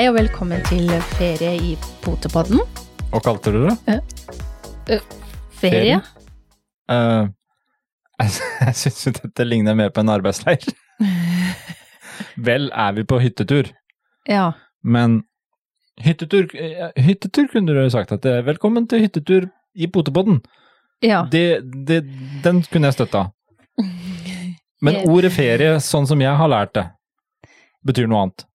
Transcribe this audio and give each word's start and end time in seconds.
Hei 0.00 0.06
og 0.08 0.14
velkommen 0.16 0.62
til 0.64 0.86
ferie 1.18 1.50
i 1.60 1.74
Potepodden. 2.00 2.62
Hva 3.10 3.18
kalte 3.20 3.50
du 3.52 3.66
det? 3.66 4.94
Ferie? 5.60 5.98
Uh, 6.88 7.26
jeg 8.22 8.30
jeg 8.32 8.78
syns 8.80 9.02
jo 9.04 9.10
dette 9.18 9.44
ligner 9.44 9.74
mer 9.76 9.90
på 9.92 10.00
en 10.00 10.08
arbeidsleir. 10.08 10.64
Vel 12.48 12.70
er 12.72 12.94
vi 12.96 13.04
på 13.04 13.18
hyttetur, 13.20 13.68
Ja. 14.24 14.46
men 14.80 15.18
hyttetur, 16.00 16.48
hyttetur 16.96 17.50
kunne 17.52 17.68
du 17.68 17.82
jo 17.82 17.90
sagt 17.92 18.14
at 18.16 18.22
det 18.24 18.32
er 18.38 18.46
velkommen 18.46 18.86
til 18.88 19.02
hyttetur 19.04 19.50
i 19.76 19.84
Potepodden. 19.86 20.38
Ja. 21.04 21.26
Det, 21.28 21.60
det, 21.90 22.06
den 22.40 22.62
kunne 22.72 22.88
jeg 22.88 22.96
støtta. 22.96 23.26
Men 24.80 25.02
ordet 25.04 25.34
ferie, 25.36 25.76
sånn 25.84 26.08
som 26.08 26.24
jeg 26.24 26.32
har 26.40 26.48
lært 26.48 26.72
det, 26.72 26.86
betyr 27.84 28.08
noe 28.08 28.22
annet. 28.24 28.46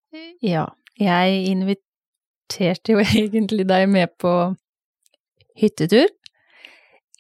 ja. 0.42 0.66
Jeg 1.00 1.42
inviterte 1.52 2.96
jo 2.96 3.04
egentlig 3.24 3.68
deg 3.68 3.90
med 3.92 4.14
på 4.22 4.36
hyttetur. 5.60 6.08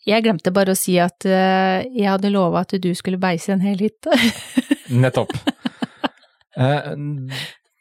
Jeg 0.05 0.21
glemte 0.21 0.53
bare 0.53 0.75
å 0.75 0.77
si 0.77 0.99
at 1.01 1.25
eh, 1.25 1.81
jeg 1.89 2.09
hadde 2.11 2.29
lova 2.34 2.61
at 2.61 2.75
du 2.81 2.91
skulle 2.98 3.17
beise 3.21 3.55
en 3.55 3.63
hel 3.65 3.79
hytte. 3.81 4.13
Nettopp. 5.03 5.34
Eh, 6.55 6.91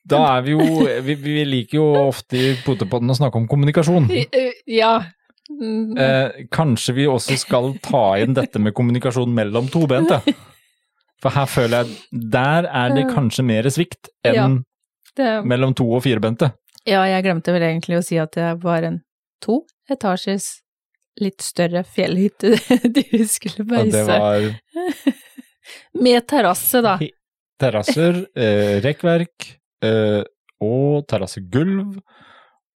da 0.04 0.20
er 0.30 0.40
vi 0.44 0.54
jo 0.54 0.64
vi, 1.04 1.14
vi 1.20 1.34
liker 1.48 1.78
jo 1.78 1.84
ofte 2.06 2.40
i 2.40 2.48
Potepodden 2.64 3.12
å 3.12 3.18
snakke 3.18 3.40
om 3.40 3.46
kommunikasjon. 3.50 4.08
ja. 4.80 4.96
Mm. 5.52 5.98
Eh, 6.00 6.44
kanskje 6.52 6.94
vi 6.96 7.06
også 7.08 7.36
skal 7.36 7.74
ta 7.84 8.14
inn 8.20 8.32
dette 8.36 8.60
med 8.60 8.72
kommunikasjon 8.76 9.32
mellom 9.36 9.68
tobente. 9.72 10.22
For 11.20 11.32
her 11.32 11.48
føler 11.48 11.84
jeg 11.84 12.22
Der 12.32 12.66
er 12.68 12.94
det 12.96 13.04
kanskje 13.12 13.44
mer 13.44 13.68
svikt 13.72 14.08
enn. 14.24 14.62
Det, 15.16 15.44
mellom 15.46 15.74
to- 15.78 15.86
og 15.94 16.02
firebente. 16.02 16.52
ja, 16.86 17.04
jeg 17.06 17.22
glemte 17.24 17.52
vel 17.54 17.62
egentlig 17.62 17.98
å 18.00 18.04
si 18.04 18.18
at 18.18 18.32
det 18.34 18.48
var 18.64 18.82
en 18.82 19.00
to 19.44 19.60
etasjes 19.90 20.60
litt 21.22 21.40
større 21.44 21.84
fjellhytte 21.86 22.56
du 22.96 23.24
skulle 23.30 23.64
beise. 23.68 23.92
det 23.94 24.04
var 24.08 24.48
Med 26.04 26.26
terrasse, 26.28 26.80
da. 26.84 26.96
terrasser, 27.60 28.24
eh, 28.36 28.80
rekkverk 28.84 29.46
eh, 29.86 30.22
og 30.64 31.06
terrassegulv 31.08 31.94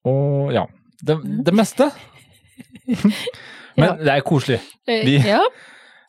og 0.07 0.53
ja, 0.53 0.63
det, 1.03 1.17
det 1.43 1.53
meste. 1.57 1.89
Men 3.77 3.89
Ja. 3.89 3.95
det 3.99 4.13
er 4.13 4.21
koselig. 4.25 4.61
Eh, 4.87 5.03
Vi- 5.05 5.17
Ja, 5.27 5.41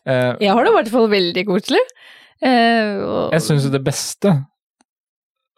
Eh, 0.09 0.37
jeg 0.41 0.49
har 0.55 0.65
det 0.65 0.71
i 0.71 0.75
hvert 0.77 0.89
fall 0.89 1.09
veldig 1.13 1.43
koselig. 1.45 1.81
Eh, 2.41 2.97
og, 3.05 3.33
jeg 3.35 3.43
syns 3.45 3.65
jo 3.67 3.71
det 3.75 3.83
beste 3.85 4.31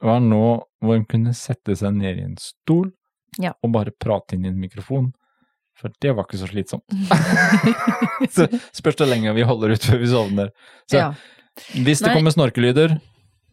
var 0.01 0.21
nå 0.25 0.43
hvor 0.81 0.97
hun 0.97 1.07
kunne 1.09 1.35
sette 1.37 1.75
seg 1.77 1.93
ned 1.99 2.19
i 2.21 2.27
en 2.31 2.37
stol 2.41 2.91
Ja. 3.39 3.53
og 3.63 3.73
bare 3.75 3.93
prate 3.93 4.35
inn 4.37 4.45
i 4.47 4.49
en 4.53 4.61
mikrofon. 4.61 5.13
For 5.81 5.93
det 6.03 6.13
var 6.17 6.27
ikke 6.27 6.41
så 6.41 6.49
slitsomt. 6.51 6.85
så 8.35 8.47
spørs 8.77 8.99
det 9.01 9.07
lenge 9.09 9.33
vi 9.37 9.45
holder 9.49 9.75
ut 9.77 9.85
før 9.87 10.01
vi 10.03 10.09
sovner. 10.11 10.51
Så 10.91 10.99
ja. 10.99 11.07
hvis 11.77 12.03
det 12.03 12.11
Nei. 12.11 12.17
kommer 12.19 12.35
snorkelyder, 12.35 12.97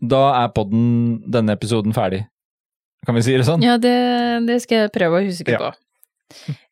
da 0.02 0.24
er 0.44 0.52
podden 0.56 1.22
denne 1.32 1.56
episoden 1.56 1.96
ferdig. 1.96 2.24
Kan 3.08 3.16
vi 3.16 3.24
si 3.24 3.36
det 3.38 3.46
sånn? 3.48 3.64
ja, 3.64 3.78
det, 3.80 3.94
det 4.50 4.58
skal 4.66 4.86
jeg 4.86 4.94
prøve 4.96 5.22
å 5.22 5.26
huske 5.28 5.54
Ja. 5.56 5.62
på. 5.70 5.74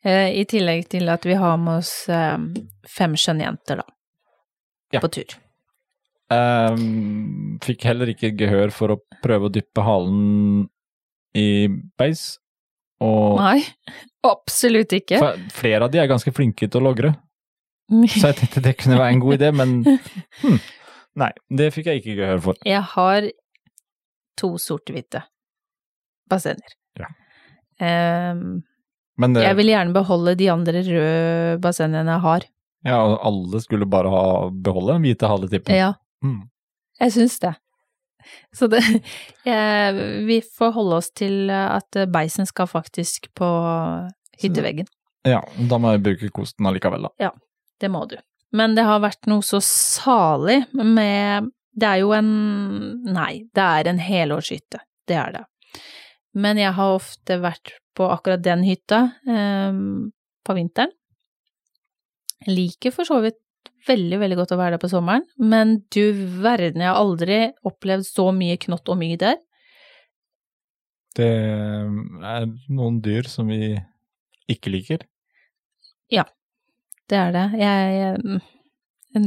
Eh, 0.03 0.33
I 0.41 0.43
tillegg 0.51 0.89
til 0.91 1.07
at 1.07 1.23
vi 1.23 1.37
har 1.39 1.55
med 1.61 1.77
oss 1.79 2.09
eh, 2.11 2.35
fem 2.91 3.13
skjønne 3.15 3.45
jenter, 3.47 3.79
da. 3.79 3.85
Ja. 4.97 4.99
På 5.03 5.07
tur. 5.07 5.31
Ehm, 6.33 7.57
fikk 7.61 7.85
heller 7.85 8.09
ikke 8.09 8.31
gehør 8.37 8.73
for 8.73 8.95
å 8.95 9.01
prøve 9.21 9.49
å 9.49 9.53
dyppe 9.53 9.83
halen 9.85 10.65
i 11.37 11.67
beis. 11.99 12.39
Og 13.03 13.37
Nei, 13.41 13.59
absolutt 14.25 14.95
ikke. 14.95 15.19
for 15.21 15.39
flere 15.53 15.85
av 15.85 15.93
de 15.93 15.99
er 16.01 16.09
ganske 16.09 16.31
flinke 16.33 16.69
til 16.71 16.81
å 16.81 16.87
logre, 16.87 17.11
så 17.91 18.31
jeg 18.31 18.37
tenkte 18.39 18.63
det 18.65 18.77
kunne 18.79 18.97
være 18.97 19.13
en 19.13 19.21
god 19.21 19.35
idé, 19.35 19.49
men 19.53 19.73
hmm. 20.41 20.61
nei, 21.21 21.31
det 21.59 21.73
fikk 21.75 21.91
jeg 21.91 22.01
ikke 22.01 22.15
gehør 22.21 22.41
for. 22.47 22.61
Jeg 22.65 22.81
har 22.95 23.27
to 24.39 24.55
sort-hvite 24.61 25.21
bassenger. 26.31 26.73
Ja. 26.97 27.11
Um, 28.31 28.63
Men 29.19 29.35
det, 29.35 29.43
jeg 29.45 29.59
vil 29.59 29.69
gjerne 29.75 29.95
beholde 29.95 30.33
de 30.39 30.49
andre 30.51 30.81
røde 30.87 31.59
bassengene 31.63 32.15
jeg 32.15 32.25
har. 32.25 32.47
ja, 32.87 32.97
alle 33.27 33.61
skulle 33.61 33.85
bare 33.85 34.09
ha 34.11 34.25
beholde 34.49 34.95
den 34.95 35.05
hvite 35.05 35.29
haletippen. 35.29 35.75
Ja, 35.75 35.93
Mm. 36.25 36.41
jeg 36.99 37.15
syns 37.15 37.39
det. 37.43 37.53
Så 38.57 38.67
det 38.71 38.81
jeg, 39.45 40.05
Vi 40.25 40.39
får 40.57 40.71
holde 40.77 40.99
oss 41.01 41.11
til 41.13 41.51
at 41.53 41.99
beisen 42.11 42.47
skal 42.49 42.69
faktisk 42.71 43.29
på 43.37 43.49
hytteveggen. 44.41 44.87
Ja, 45.25 45.41
da 45.69 45.77
må 45.81 45.93
jeg 45.95 46.03
bruke 46.05 46.31
kosten 46.33 46.67
allikevel, 46.69 47.07
da. 47.07 47.29
Ja, 47.29 47.31
Det 47.81 47.89
må 47.91 48.05
du. 48.09 48.17
Men 48.55 48.75
det 48.77 48.85
har 48.87 49.01
vært 49.03 49.27
noe 49.27 49.43
så 49.43 49.59
salig 49.63 50.61
med 50.73 51.49
Det 51.75 51.87
er 51.89 52.01
jo 52.03 52.13
en 52.15 52.29
Nei, 53.09 53.45
det 53.53 53.63
er 53.63 53.89
en 53.91 53.99
helårshytte. 53.99 54.79
Det 55.05 55.17
er 55.19 55.33
det. 55.35 55.45
Men 56.35 56.57
jeg 56.59 56.73
har 56.77 56.95
ofte 56.95 57.39
vært 57.41 57.73
på 57.95 58.07
akkurat 58.11 58.43
den 58.43 58.63
hytta 58.67 59.01
eh, 59.27 59.75
på 60.45 60.55
vinteren. 60.57 60.91
Liker 62.47 62.91
for 62.95 63.07
så 63.07 63.21
vidt 63.23 63.39
veldig, 63.87 64.19
veldig 64.21 64.37
godt 64.39 64.53
å 64.55 64.59
være 64.59 64.75
der 64.75 64.81
på 64.81 64.89
sommeren, 64.91 65.25
men 65.37 65.77
du 65.93 66.13
verden, 66.41 66.81
jeg 66.81 66.91
har 66.91 66.99
aldri 66.99 67.39
opplevd 67.67 68.07
så 68.07 68.29
mye 68.35 68.57
knott 68.61 68.89
og 68.91 68.97
mygg 68.99 69.19
der. 69.23 69.37
Det 71.15 71.29
er 71.29 72.47
noen 72.75 72.99
dyr 73.03 73.29
som 73.31 73.47
vi 73.47 73.75
ikke 74.51 74.73
liker. 74.73 75.05
Ja, 76.11 76.25
Det 77.09 77.17
er 77.17 77.31
det. 77.33 77.45
Jeg, 77.61 78.41
jeg 79.13 79.23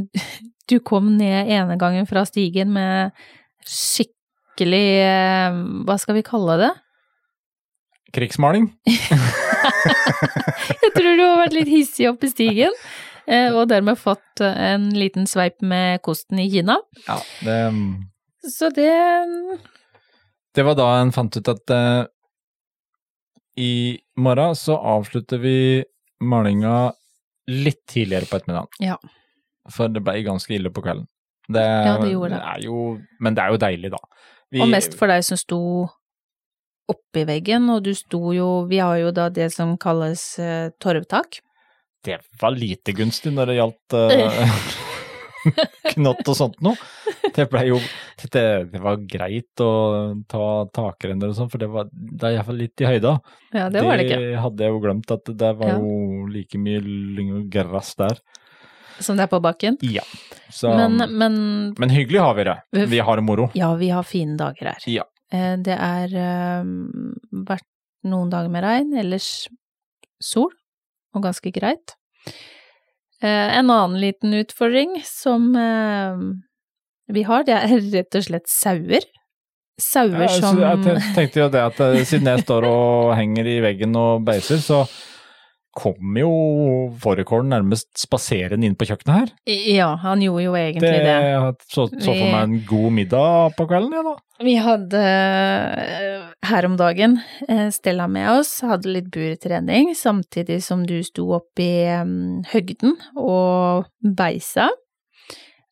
Du 0.69 0.79
kom 0.85 1.17
ned 1.17 1.49
ene 1.49 1.79
gangen 1.79 2.07
fra 2.11 2.25
stigen 2.27 2.73
med 2.75 3.15
skikkelig 3.65 4.87
eh, 5.01 5.59
Hva 5.87 5.97
skal 5.99 6.19
vi 6.19 6.27
kalle 6.27 6.59
det? 6.61 6.71
Krigsmaling? 8.15 8.69
Jeg 10.83 10.91
tror 10.95 11.17
du 11.17 11.23
har 11.23 11.39
vært 11.43 11.57
litt 11.57 11.71
hissig 11.71 12.09
oppe 12.11 12.29
i 12.29 12.33
stigen, 12.33 12.73
eh, 12.73 12.77
og 13.29 13.69
dermed 13.69 13.99
fått 14.01 14.41
en 14.41 14.89
liten 14.97 15.27
sveip 15.29 15.61
med 15.63 16.01
kosten 16.03 16.39
i 16.41 16.47
Kina. 16.51 16.79
Ja, 17.07 17.19
det 17.45 17.59
Så 18.49 18.71
det 18.73 18.89
Det 20.55 20.65
var 20.65 20.75
da 20.79 20.87
en 21.03 21.13
fant 21.13 21.37
ut 21.37 21.49
at 21.53 21.71
uh, 21.71 22.07
i 23.59 23.99
morgen 24.17 24.55
så 24.57 24.77
avslutter 24.79 25.39
vi 25.43 25.85
malinga 26.25 26.93
litt 27.51 27.83
tidligere 27.91 28.29
på 28.31 28.39
ettermiddagen. 28.39 28.69
Ja. 28.83 28.97
For 29.73 29.89
det 29.93 30.03
ble 30.07 30.23
ganske 30.27 30.55
ille 30.57 30.71
på 30.75 30.83
kvelden. 30.85 31.07
Det, 31.49 31.63
Ja, 31.65 31.95
det 32.03 32.11
gjorde 32.13 32.35
det. 32.37 32.41
Er 32.55 32.65
jo, 32.65 32.81
men 33.21 33.35
det 33.37 33.43
er 33.45 33.55
jo 33.55 33.61
deilig, 33.63 33.91
da. 33.95 34.01
Vi- 34.53 34.61
Og 34.63 34.69
mest 34.69 34.95
for 34.97 35.09
deg 35.09 35.25
som 35.25 35.37
sto 35.41 35.61
oppi 36.89 37.25
veggen, 37.29 37.69
og 37.71 37.83
du 37.85 37.93
sto 37.95 38.33
jo 38.33 38.65
Vi 38.69 38.79
har 38.81 38.97
jo 38.99 39.11
da 39.13 39.29
det 39.29 39.51
som 39.53 39.77
kalles 39.77 40.39
uh, 40.39 40.71
torvtak. 40.81 41.41
Det 42.05 42.19
var 42.41 42.51
lite 42.55 42.93
gunstig 42.95 43.33
når 43.35 43.47
det 43.51 43.57
gjaldt 43.59 43.95
uh, 43.99 44.69
knott 45.95 46.29
og 46.31 46.37
sånt 46.39 46.61
noe. 46.65 46.77
Det 47.35 47.45
ble 47.51 47.63
jo 47.69 47.79
det, 48.33 48.45
det 48.73 48.81
var 48.83 48.97
greit 49.11 49.63
å 49.63 49.71
ta 50.31 50.45
takrenner 50.75 51.31
og 51.31 51.37
sånn, 51.39 51.51
for 51.53 51.61
det, 51.63 51.69
var, 51.71 51.89
det 51.93 52.25
er 52.31 52.37
iallfall 52.39 52.59
litt 52.59 52.83
i 52.83 52.89
høyda. 52.89 53.13
Ja, 53.55 53.69
det 53.73 53.83
var 53.85 53.99
det 54.01 54.07
ikke. 54.09 54.21
hadde 54.43 54.65
jeg 54.67 54.75
jo 54.75 54.81
glemt, 54.83 55.13
at 55.15 55.31
det 55.43 55.51
var 55.61 55.73
Ja. 55.75 55.79
jo 55.79 56.27
like 56.33 56.59
mye 56.63 56.81
lyng 56.83 57.33
og 57.41 57.49
gress 57.53 57.93
der. 58.01 58.19
Som 58.99 59.19
det 59.19 59.29
er 59.29 59.31
på 59.31 59.39
bakken. 59.45 59.77
Ja. 59.87 60.03
Så, 60.51 60.73
Men, 60.75 60.97
men, 61.19 61.35
men 61.79 61.93
hyggelig 61.95 62.19
har 62.25 62.35
vi 62.35 62.45
det. 62.49 62.57
Vi- 62.75 62.87
Vi 62.97 62.99
har 62.99 63.17
det 63.21 63.23
moro. 63.27 63.51
Ja, 63.55 63.75
vi 63.79 63.91
har 63.95 64.03
fine 64.03 64.37
dager 64.37 64.73
her. 64.73 64.83
Ja. 64.91 65.05
Eh, 65.31 65.55
Det 65.63 65.77
er 65.79 66.15
eh, 66.19 66.65
vært 67.47 67.67
noen 68.09 68.31
dager 68.31 68.49
med 68.51 68.65
regn, 68.65 68.97
ellers 68.99 69.47
sol, 70.23 70.51
og 71.15 71.25
ganske 71.25 71.53
greit. 71.55 71.95
Eh, 73.23 73.59
En 73.59 73.71
annen 73.71 73.99
liten 74.01 74.35
utfordring 74.39 74.99
som 75.07 75.55
eh, 75.57 76.19
vi 77.13 77.25
har, 77.27 77.47
det 77.49 77.57
er 77.57 77.79
rett 77.97 78.19
og 78.19 78.27
slett 78.29 78.51
sauer. 78.51 79.07
Sauer 79.79 80.27
som 80.35 80.59
jeg 80.59 81.03
tenkte 81.15 81.45
jo 81.45 81.51
det 81.55 81.63
at 81.63 81.81
eh, 81.85 82.01
siden 82.07 82.31
jeg 82.33 82.43
står 82.47 82.67
og 82.67 83.13
henger 83.19 83.47
i 83.47 83.61
veggen 83.63 83.95
og 83.99 84.25
beiser, 84.27 84.59
så 84.63 84.85
kommer 85.79 86.21
jo 86.25 86.31
fårikålen 87.03 87.49
nærmest 87.55 87.89
spaserende 88.03 88.67
inn 88.67 88.75
på 88.79 88.87
kjøkkenet 88.89 89.15
her. 89.15 89.31
Ja, 89.71 89.89
han 90.03 90.23
gjorde 90.25 90.45
jo 90.45 90.55
egentlig 90.59 90.83
Det 90.91 91.05
det. 91.07 91.13
jeg 91.29 91.55
så, 91.71 91.85
så 91.93 92.11
for 92.13 92.33
meg 92.33 92.43
en 92.49 92.57
god 92.69 92.95
middag 92.97 93.55
på 93.59 93.67
kvelden, 93.71 93.95
jeg 93.99 94.07
da. 94.09 94.15
Vi 94.49 94.55
hadde 94.63 95.01
eh, 95.03 96.27
her 96.47 96.67
om 96.69 96.77
dagen 96.79 97.17
eh, 97.49 97.69
Stella 97.75 98.07
med 98.11 98.29
oss, 98.37 98.53
hadde 98.67 98.93
litt 98.95 99.09
burtrening, 99.15 99.91
samtidig 99.99 100.61
som 100.67 100.85
du 100.87 100.97
sto 101.07 101.27
opp 101.39 101.59
i 101.63 101.71
mm, 102.07 102.45
høgden 102.53 102.95
og 103.19 103.89
beisa. 104.19 104.69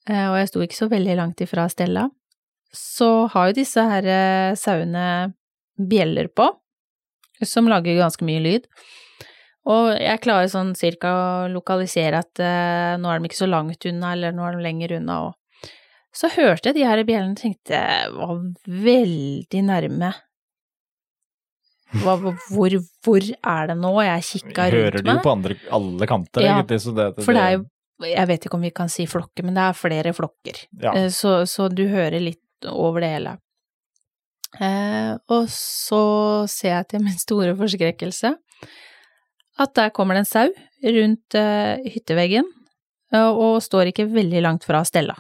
Eh, 0.09 0.27
Og 0.31 0.37
jeg 0.41 0.51
sto 0.53 0.63
ikke 0.67 0.81
så 0.81 0.89
veldig 0.91 1.17
langt 1.21 1.43
ifra 1.47 1.69
Stella. 1.71 2.09
Så 2.77 3.27
har 3.33 3.49
jo 3.53 3.57
disse 3.63 3.81
her 3.89 4.55
sauene 4.59 5.07
bjeller 5.79 6.29
på, 6.37 6.51
som 7.47 7.69
lager 7.71 7.97
ganske 7.99 8.25
mye 8.27 8.43
lyd. 8.45 8.67
Og 9.67 9.89
jeg 9.99 10.21
klarer 10.23 10.47
sånn 10.51 10.75
cirka 10.79 11.11
å 11.11 11.49
lokalisere 11.51 12.21
at 12.23 12.39
eh, 12.43 12.93
nå 13.03 13.11
er 13.11 13.19
de 13.19 13.31
ikke 13.31 13.41
så 13.41 13.49
langt 13.51 13.83
unna, 13.91 14.13
eller 14.15 14.35
nå 14.37 14.45
er 14.47 14.55
de 14.55 14.63
lenger 14.63 14.95
unna, 15.01 15.17
og 15.27 15.73
så 16.17 16.31
hørte 16.33 16.71
jeg 16.71 16.79
de 16.79 16.85
her 16.87 17.03
bjellene 17.05 17.35
og 17.35 17.41
tenkte 17.43 17.81
var 18.15 18.39
veldig 18.87 19.63
nærme. 19.67 20.13
Hva, 22.03 22.15
hvor, 22.19 22.77
hvor 23.05 23.23
er 23.27 23.69
det 23.71 23.77
nå? 23.79 23.91
Jeg 24.03 24.25
kikka 24.27 24.65
Hører 24.73 24.97
rundt 24.97 25.07
de 25.07 25.13
jo 25.15 25.25
på 25.25 25.33
andre, 25.35 25.57
alle 25.77 26.09
kanter, 26.11 26.43
Ja, 26.47 26.55
egentlig. 26.57 26.81
Så 26.83 26.95
det, 26.97 27.11
For 27.23 27.37
det 27.37 27.43
er 27.45 27.53
jo, 27.59 27.61
jeg 28.11 28.31
vet 28.31 28.47
ikke 28.49 28.59
om 28.59 28.65
vi 28.67 28.73
kan 28.75 28.91
si 28.93 29.07
flokker, 29.11 29.47
men 29.47 29.59
det 29.59 29.67
er 29.67 29.77
flere 29.79 30.15
flokker. 30.17 30.63
ja. 30.83 30.95
Eh, 30.97 31.11
Så, 31.15 31.37
så 31.51 31.69
du 31.73 31.85
hører 31.91 32.19
litt 32.23 32.71
over 32.71 33.05
det 33.05 33.13
hele. 33.13 33.37
Eh, 34.57 35.13
og 35.37 35.47
så 35.53 36.03
ser 36.49 36.73
jeg 36.79 36.89
til 36.95 37.05
min 37.05 37.19
store 37.21 37.53
forskrekkelse 37.59 38.33
at 39.59 39.75
der 39.79 39.91
kommer 39.97 40.15
det 40.19 40.25
en 40.25 40.31
sau 40.31 40.49
rundt 40.85 41.35
eh, 41.39 41.79
hytteveggen, 41.95 42.45
og 43.17 43.63
står 43.65 43.93
ikke 43.93 44.09
veldig 44.13 44.43
langt 44.45 44.65
fra 44.67 44.83
Stella, 44.85 45.15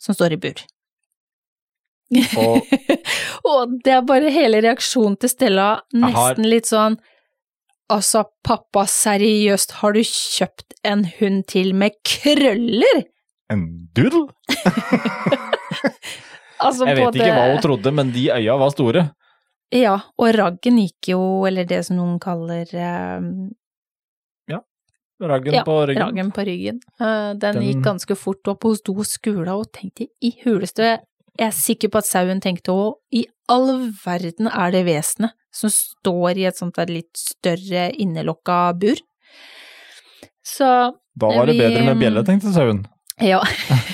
som 0.00 0.14
står 0.16 0.36
i 0.36 0.38
bur. 0.40 0.62
Og 2.38 2.62
og 3.50 3.74
det 3.84 3.92
er 3.96 4.04
bare 4.06 4.30
hele 4.32 4.60
reaksjonen 4.64 5.16
til 5.20 5.32
Stella 5.32 5.68
nesten 5.92 6.14
har- 6.14 6.40
litt 6.46 6.68
sånn 6.70 6.98
Altså, 7.92 8.22
pappa, 8.42 8.86
seriøst, 8.88 9.74
har 9.82 9.92
du 9.92 10.00
kjøpt 10.00 10.72
en 10.88 11.02
hund 11.18 11.42
til 11.52 11.74
med 11.76 11.92
krøller? 12.08 13.02
en 13.52 13.66
doodle? 13.94 14.30
Altså, 16.64 16.86
Jeg 16.88 16.96
vet 16.96 17.04
både- 17.04 17.18
ikke 17.20 17.34
hva 17.36 17.44
hun 17.52 17.60
trodde, 17.62 17.90
men 17.92 18.10
de 18.14 18.22
øya 18.32 18.54
var 18.56 18.70
store. 18.72 19.02
Ja, 19.74 19.98
og 20.16 20.30
raggen 20.38 20.78
gikk 20.80 21.08
jo, 21.12 21.20
eller 21.48 21.64
det 21.68 21.82
som 21.84 21.96
noen 21.98 22.18
kaller 22.22 22.64
eh, 22.72 23.20
Raggen 25.22 25.54
Ja, 25.54 25.62
på 25.64 25.76
ryggen. 25.86 26.02
raggen 26.02 26.30
på 26.34 26.42
ryggen. 26.44 26.80
Eh, 27.00 27.34
den, 27.38 27.54
Den- 27.54 27.62
gikk 27.62 27.82
ganske 27.84 28.16
fort 28.18 28.48
opp, 28.50 28.64
hun 28.66 28.74
sto 28.76 28.92
og 28.98 29.06
skula 29.06 29.54
og 29.60 29.70
tenkte 29.72 30.08
i 30.22 30.32
huleste 30.44 30.98
Jeg 31.38 31.48
er 31.48 31.50
sikker 31.54 31.88
på 31.90 31.98
at 31.98 32.06
sauen 32.06 32.40
tenkte 32.40 32.70
òg, 32.70 32.94
i 33.12 33.24
all 33.48 33.90
verden 34.04 34.46
er 34.46 34.70
det 34.70 34.84
vesenet 34.86 35.32
som 35.54 35.70
står 35.70 36.36
i 36.38 36.44
et 36.46 36.54
sånt 36.58 36.74
der 36.76 36.86
litt 36.86 37.10
større 37.18 37.88
innelokka 37.98 38.72
bur? 38.78 38.94
Så 40.44 40.68
Da 41.16 41.26
var 41.26 41.46
det 41.46 41.54
Vi, 41.56 41.58
bedre 41.62 41.84
med 41.88 41.98
bjelle, 42.02 42.22
tenkte 42.26 42.52
sauen, 42.54 42.84
ja, 43.22 43.40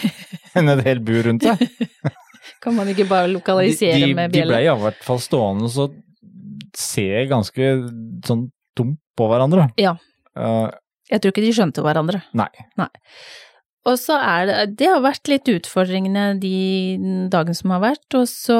enn 0.56 0.68
et 0.72 0.84
helt 0.84 1.04
bur 1.04 1.22
rundt 1.28 1.44
seg. 1.44 1.64
kan 2.64 2.74
man 2.76 2.88
ikke 2.92 3.06
bare 3.08 3.28
lokalisere 3.32 3.98
de, 4.00 4.06
de, 4.10 4.14
med 4.16 4.32
de 4.32 4.42
ble 4.48 4.60
i 4.64 4.68
hvert 4.84 5.02
fall 5.04 5.20
stående 5.20 5.68
og 5.84 5.94
se 6.76 7.06
ganske 7.30 7.70
sånn 8.26 8.46
tomt 8.76 8.98
på 9.16 9.28
hverandre. 9.30 9.68
Ja. 9.80 9.94
Eh, 10.36 10.68
Jeg 11.10 11.22
tror 11.22 11.34
ikke 11.34 11.44
de 11.44 11.52
skjønte 11.56 11.84
hverandre. 11.84 12.22
nei. 12.80 12.90
Og 13.88 13.96
så 13.96 14.18
er 14.20 14.46
det 14.46 14.56
Det 14.78 14.88
har 14.90 15.00
vært 15.00 15.30
litt 15.30 15.48
utfordringene 15.48 16.34
de 16.40 17.28
dagene 17.32 17.56
som 17.56 17.72
har 17.74 17.80
vært, 17.84 18.06
og 18.14 18.26
så 18.28 18.58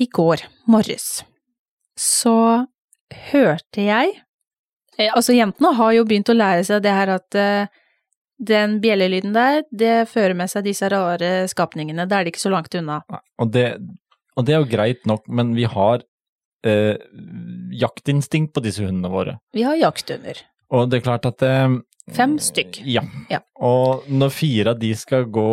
i 0.00 0.06
går 0.08 0.46
morges 0.70 1.20
så 2.00 2.34
hørte 3.30 3.84
jeg 3.84 4.14
eh, 4.96 5.10
Altså, 5.12 5.34
jentene 5.36 5.74
har 5.76 5.94
jo 5.96 6.06
begynt 6.08 6.30
å 6.32 6.36
lære 6.36 6.64
seg 6.68 6.84
det 6.84 6.94
her 6.96 7.12
at 7.16 7.38
eh, 7.38 7.72
den 8.40 8.78
bjellelyden 8.80 9.34
der, 9.36 9.64
det 9.68 10.08
fører 10.08 10.36
med 10.36 10.48
seg 10.48 10.64
disse 10.64 10.88
rare 10.88 11.44
skapningene. 11.50 12.06
Da 12.08 12.18
er 12.18 12.24
det 12.24 12.32
ikke 12.32 12.46
så 12.46 12.52
langt 12.54 12.72
unna. 12.78 13.02
Og 13.36 13.50
det, 13.52 13.66
og 14.32 14.46
det 14.48 14.54
er 14.54 14.62
jo 14.62 14.70
greit 14.70 15.04
nok, 15.08 15.26
men 15.28 15.52
vi 15.58 15.66
har 15.68 16.00
eh, 16.64 16.96
jaktinstinkt 17.76 18.54
på 18.56 18.62
disse 18.64 18.86
hundene 18.86 19.12
våre. 19.12 19.36
Vi 19.52 19.66
har 19.66 19.76
jakthunder. 19.76 20.40
Og 20.70 20.90
det 20.90 21.00
er 21.00 21.06
klart 21.06 21.26
at 21.26 21.38
det, 21.42 21.54
Fem 22.14 22.36
stykk. 22.42 22.80
Ja. 22.90 23.02
Ja. 23.30 23.38
Og 23.62 24.06
når 24.10 24.32
fire 24.34 24.72
av 24.72 24.78
de 24.80 24.88
skal 24.98 25.28
gå 25.30 25.44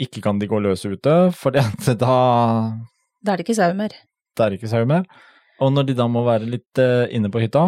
Ikke 0.00 0.22
kan 0.24 0.38
de 0.40 0.48
gå 0.50 0.58
løse 0.64 0.88
ute, 0.90 1.14
for 1.36 1.50
da, 1.54 1.60
Da 3.20 3.32
er 3.34 3.36
det 3.40 3.44
ikke 3.46 3.58
sau 3.58 3.74
mer. 3.76 3.94
da 4.36 4.46
er 4.46 4.50
det 4.54 4.60
ikke 4.60 4.70
sau 4.72 4.86
mer. 4.88 5.04
Og 5.60 5.72
når 5.76 5.90
de 5.90 5.94
da 5.98 6.06
må 6.08 6.22
være 6.24 6.48
litt 6.48 6.80
eh, 6.80 7.04
inne 7.12 7.28
på 7.30 7.42
hytta, 7.42 7.66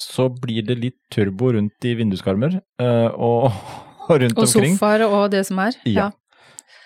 så 0.00 0.26
blir 0.28 0.62
det 0.68 0.76
litt 0.80 0.98
turbo 1.12 1.54
rundt 1.56 1.86
i 1.88 1.94
vinduskarmer 1.96 2.58
eh, 2.60 3.08
og, 3.16 3.48
og 4.10 4.18
rundt 4.20 4.36
Og 4.36 4.44
omkring. 4.44 4.76
sofaer 4.76 5.06
og 5.08 5.30
det 5.32 5.46
som 5.48 5.62
er. 5.64 5.78
Ja. 5.88 6.10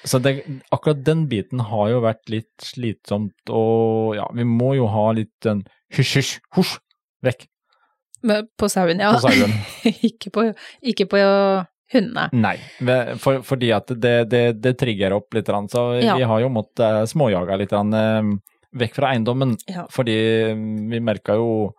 Så 0.06 0.20
det, 0.22 0.36
akkurat 0.70 1.02
den 1.02 1.24
biten 1.30 1.58
har 1.64 1.88
jo 1.90 2.02
vært 2.04 2.28
litt 2.30 2.52
slitsomt, 2.62 3.34
og 3.50 4.14
ja, 4.18 4.28
vi 4.36 4.44
må 4.46 4.74
jo 4.78 4.86
ha 4.92 5.08
litt 5.16 5.32
den 5.42 5.64
hysj, 5.96 6.18
hysj, 6.20 6.32
hosj, 6.54 6.74
vekk 7.24 7.46
På 8.58 8.68
sauen, 8.72 9.00
ja. 9.02 9.12
på 9.12 9.20
sauen. 9.26 9.52
ikke, 10.08 10.30
på, 10.32 10.46
ikke 10.82 11.06
på 11.10 11.20
hundene. 11.92 12.28
Nei, 12.32 12.56
for, 13.20 13.42
fordi 13.46 13.70
at 13.76 13.92
det, 14.00 14.14
det, 14.32 14.42
det 14.64 14.74
trigger 14.80 15.14
opp 15.18 15.34
litt, 15.36 15.50
så 15.70 15.84
Ja. 16.00 16.16
vi 16.16 16.26
har 16.30 16.40
jo 16.40 16.48
måttet 16.52 16.80
uh, 16.80 17.04
småjage 17.06 17.58
litt 17.60 17.72
eh, 17.76 18.32
vekk 18.80 18.94
fra 18.96 19.12
eiendommen. 19.12 19.56
Ja. 19.70 19.84
Fordi 19.92 20.16
vi 20.90 21.00
merka 21.04 21.36
jo 21.38 21.72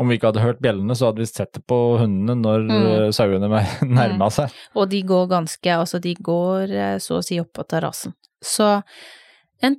om 0.00 0.08
vi 0.08 0.16
ikke 0.16 0.30
hadde 0.30 0.40
hørt 0.44 0.60
bjellene, 0.64 0.94
så 0.96 1.10
hadde 1.10 1.20
vi 1.20 1.28
sett 1.28 1.52
det 1.52 1.62
på 1.68 1.76
hundene 2.00 2.38
når 2.40 2.62
Mm. 2.70 2.86
eh, 2.88 3.10
sauene 3.12 3.62
nærma 3.98 4.30
seg. 4.32 4.52
Og 4.74 4.88
de 4.88 5.02
går 5.04 5.26
ganske, 5.28 5.76
altså 5.76 6.00
de 6.00 6.14
går 6.16 6.72
eh, 6.72 6.98
så 6.98 7.18
å 7.20 7.24
si 7.24 7.40
opp 7.42 7.52
på 7.58 7.66
terrassen. 7.68 8.14
Så 8.40 8.82
en, 9.62 9.76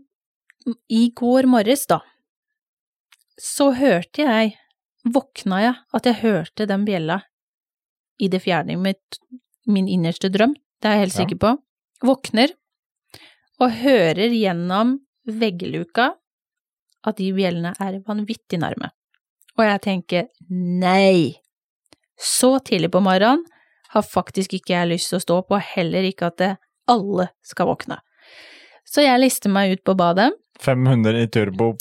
i 0.90 1.10
går 1.18 1.48
morges 1.50 1.88
da, 1.90 2.02
så 3.42 3.72
hørte 3.74 4.22
jeg, 4.22 4.54
våkna 5.08 5.62
jeg, 5.64 5.76
at 5.98 6.08
jeg 6.08 6.20
hørte 6.22 6.68
den 6.70 6.86
bjella 6.86 7.22
i 8.22 8.30
det 8.30 8.42
fjerne, 8.44 8.78
mitt, 8.78 9.20
min 9.66 9.88
innerste 9.90 10.30
drøm, 10.30 10.54
det 10.82 10.90
er 10.90 10.98
jeg 10.98 11.06
helt 11.06 11.18
sikker 11.18 11.40
på. 11.42 11.54
Våkner 12.06 12.54
og 13.62 13.78
hører 13.82 14.34
gjennom 14.34 15.00
veggluka 15.30 16.12
at 17.06 17.18
de 17.18 17.30
bjellene 17.34 17.74
er 17.82 18.00
vanvittig 18.06 18.60
nærme. 18.62 18.92
Og 19.58 19.66
jeg 19.66 19.82
tenker 19.84 20.30
nei, 20.50 21.42
så 22.18 22.56
tidlig 22.64 22.92
på 22.94 23.02
morgenen 23.04 23.44
har 23.92 24.06
faktisk 24.08 24.54
ikke 24.56 24.74
jeg 24.74 24.92
lyst 24.94 25.12
til 25.12 25.20
å 25.20 25.26
stå 25.26 25.40
på, 25.50 25.60
heller 25.74 26.06
ikke 26.08 26.30
at 26.32 26.46
alle 26.90 27.28
skal 27.46 27.68
våkne. 27.70 28.00
Så 28.88 29.04
jeg 29.04 29.20
lister 29.22 29.52
meg 29.52 29.76
ut 29.76 29.84
på 29.86 29.96
badet. 30.00 30.32
500 30.62 31.20
i 31.26 31.28
turbo 31.32 31.74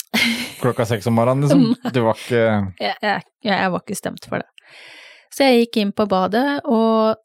klokka 0.61 0.85
seks 0.89 1.09
om 1.09 1.17
morgenen, 1.17 1.47
liksom. 1.47 1.91
Du 1.95 2.03
var 2.05 2.19
ikke 2.19 2.45
Jeg, 2.81 2.95
jeg, 3.01 3.27
jeg 3.49 3.73
var 3.73 3.83
ikke 3.83 3.97
stemt 3.99 4.27
for 4.29 4.43
det. 4.43 4.47
Så 5.31 5.47
jeg 5.47 5.65
gikk 5.65 5.81
inn 5.81 5.93
på 5.95 6.07
badet 6.11 6.61
og 6.67 7.19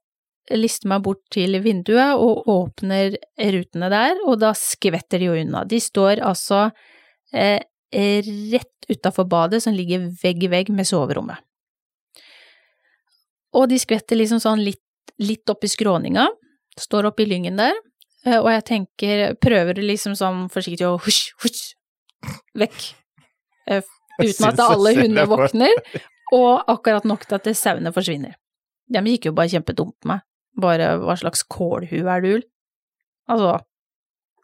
lister 0.54 0.90
meg 0.90 1.02
bort 1.02 1.22
til 1.34 1.58
vinduet 1.62 2.20
og 2.22 2.46
åpner 2.50 3.16
rutene 3.54 3.88
der, 3.90 4.20
og 4.26 4.38
da 4.42 4.52
skvetter 4.54 5.18
de 5.22 5.30
jo 5.30 5.38
unna. 5.40 5.64
De 5.66 5.80
står 5.82 6.22
altså 6.22 6.68
eh, 7.34 7.58
rett 7.90 8.90
utafor 8.90 9.26
badet 9.26 9.62
som 9.64 9.74
ligger 9.74 10.06
vegg 10.22 10.46
i 10.46 10.50
vegg 10.52 10.70
med 10.74 10.86
soverommet. 10.86 11.42
Og 13.56 13.66
de 13.70 13.78
skvetter 13.80 14.18
liksom 14.18 14.38
sånn 14.42 14.62
litt, 14.62 14.82
litt 15.22 15.48
i 15.48 15.70
skråninga, 15.70 16.28
står 16.78 17.08
opp 17.10 17.20
i 17.20 17.26
lyngen 17.26 17.58
der, 17.58 17.74
eh, 18.26 18.38
og 18.38 18.50
jeg 18.52 18.66
tenker, 18.70 19.24
prøver 19.42 19.80
liksom 19.82 20.14
sånn 20.18 20.46
forsiktig 20.52 20.86
å 20.86 20.98
husj, 21.00 21.32
husj, 21.42 21.64
vekk. 22.54 22.92
Eh, 23.66 23.82
Uten 24.22 24.46
at 24.48 24.60
alle 24.64 24.94
hundene 24.96 25.26
våkner, 25.28 25.74
og 26.32 26.64
akkurat 26.72 27.04
nok 27.04 27.26
til 27.28 27.36
at 27.36 27.48
sauene 27.58 27.92
forsvinner. 27.92 28.34
De 28.88 29.02
gikk 29.04 29.26
jo 29.28 29.32
bare 29.36 29.50
kjempedumt 29.52 29.96
på 30.00 30.08
meg. 30.12 30.22
Bare 30.56 30.94
hva 31.02 31.16
slags 31.20 31.42
kålhue 31.44 32.06
er 32.08 32.22
du? 32.24 32.30
Altså, 33.28 33.58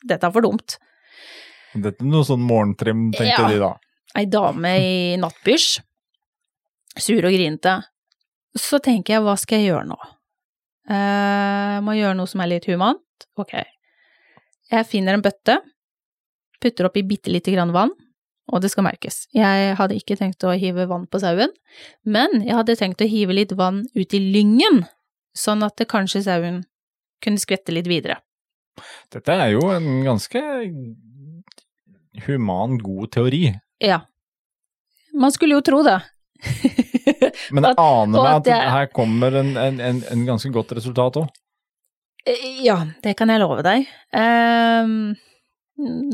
dette 0.05 0.27
er 0.29 0.35
for 0.35 0.45
dumt. 0.45 0.77
Dette 1.73 2.03
er 2.05 2.11
noe 2.11 2.27
sånn 2.29 2.43
morgentrim, 2.45 3.07
tenkte 3.15 3.47
Ja. 3.47 3.49
de 3.49 3.59
da. 3.63 3.71
Ei 4.19 4.27
dame 4.29 4.73
i 4.77 5.17
nattbysj, 5.17 5.79
sur 6.99 7.25
og 7.25 7.33
grinete. 7.33 7.79
Så 8.59 8.83
tenker 8.85 9.15
jeg, 9.15 9.23
hva 9.25 9.39
skal 9.41 9.63
jeg 9.63 9.71
gjøre 9.73 9.87
nå? 9.89 9.97
Eh, 10.93 11.79
må 11.81 11.95
gjøre 11.97 12.17
noe 12.19 12.29
som 12.29 12.43
er 12.45 12.51
litt 12.53 12.67
humant. 12.69 13.01
Ok. 13.41 13.55
Jeg 14.73 14.87
finner 14.91 15.15
en 15.17 15.23
bøtte, 15.25 15.57
putter 16.61 16.85
oppi 16.91 17.03
bitte 17.09 17.33
lite 17.33 17.53
grann 17.55 17.73
vann, 17.73 17.91
og 18.51 18.63
det 18.65 18.73
skal 18.73 18.87
merkes. 18.87 19.27
Jeg 19.37 19.77
hadde 19.79 19.97
ikke 19.99 20.17
tenkt 20.19 20.43
å 20.45 20.55
hive 20.59 20.89
vann 20.91 21.07
på 21.11 21.21
sauen, 21.23 21.53
men 22.05 22.43
jeg 22.43 22.57
hadde 22.59 22.77
tenkt 22.81 23.05
å 23.05 23.09
hive 23.09 23.37
litt 23.37 23.55
vann 23.59 23.85
ut 23.95 24.17
i 24.17 24.21
lyngen, 24.23 24.83
sånn 25.37 25.63
at 25.67 25.77
det 25.79 25.89
kanskje 25.93 26.25
sauen 26.27 26.63
kunne 27.23 27.41
skvette 27.41 27.75
litt 27.75 27.87
videre. 27.91 28.19
Dette 29.13 29.35
er 29.37 29.53
jo 29.55 29.69
en 29.71 30.03
ganske 30.07 30.41
human, 32.27 32.79
god 32.83 33.13
teori. 33.15 33.53
Ja. 33.83 34.01
Man 35.15 35.33
skulle 35.33 35.59
jo 35.59 35.65
tro 35.65 35.83
det. 35.87 36.01
Men 37.55 37.69
jeg 37.69 37.79
aner 37.79 38.17
meg 38.17 38.33
at 38.41 38.49
at 38.51 38.73
her 38.75 38.89
kommer 38.95 39.37
en, 39.39 39.55
en, 39.61 39.79
en, 39.81 40.01
en 40.11 40.25
ganske 40.27 40.51
godt 40.53 40.75
resultat 40.79 41.21
òg. 41.23 41.31
Eh, 42.27 42.63
Ja, 42.65 42.81
det 43.05 43.17
kan 43.19 43.31
jeg 43.33 43.43
love 43.43 43.63
deg. 43.67 43.87
Um, 44.15 45.15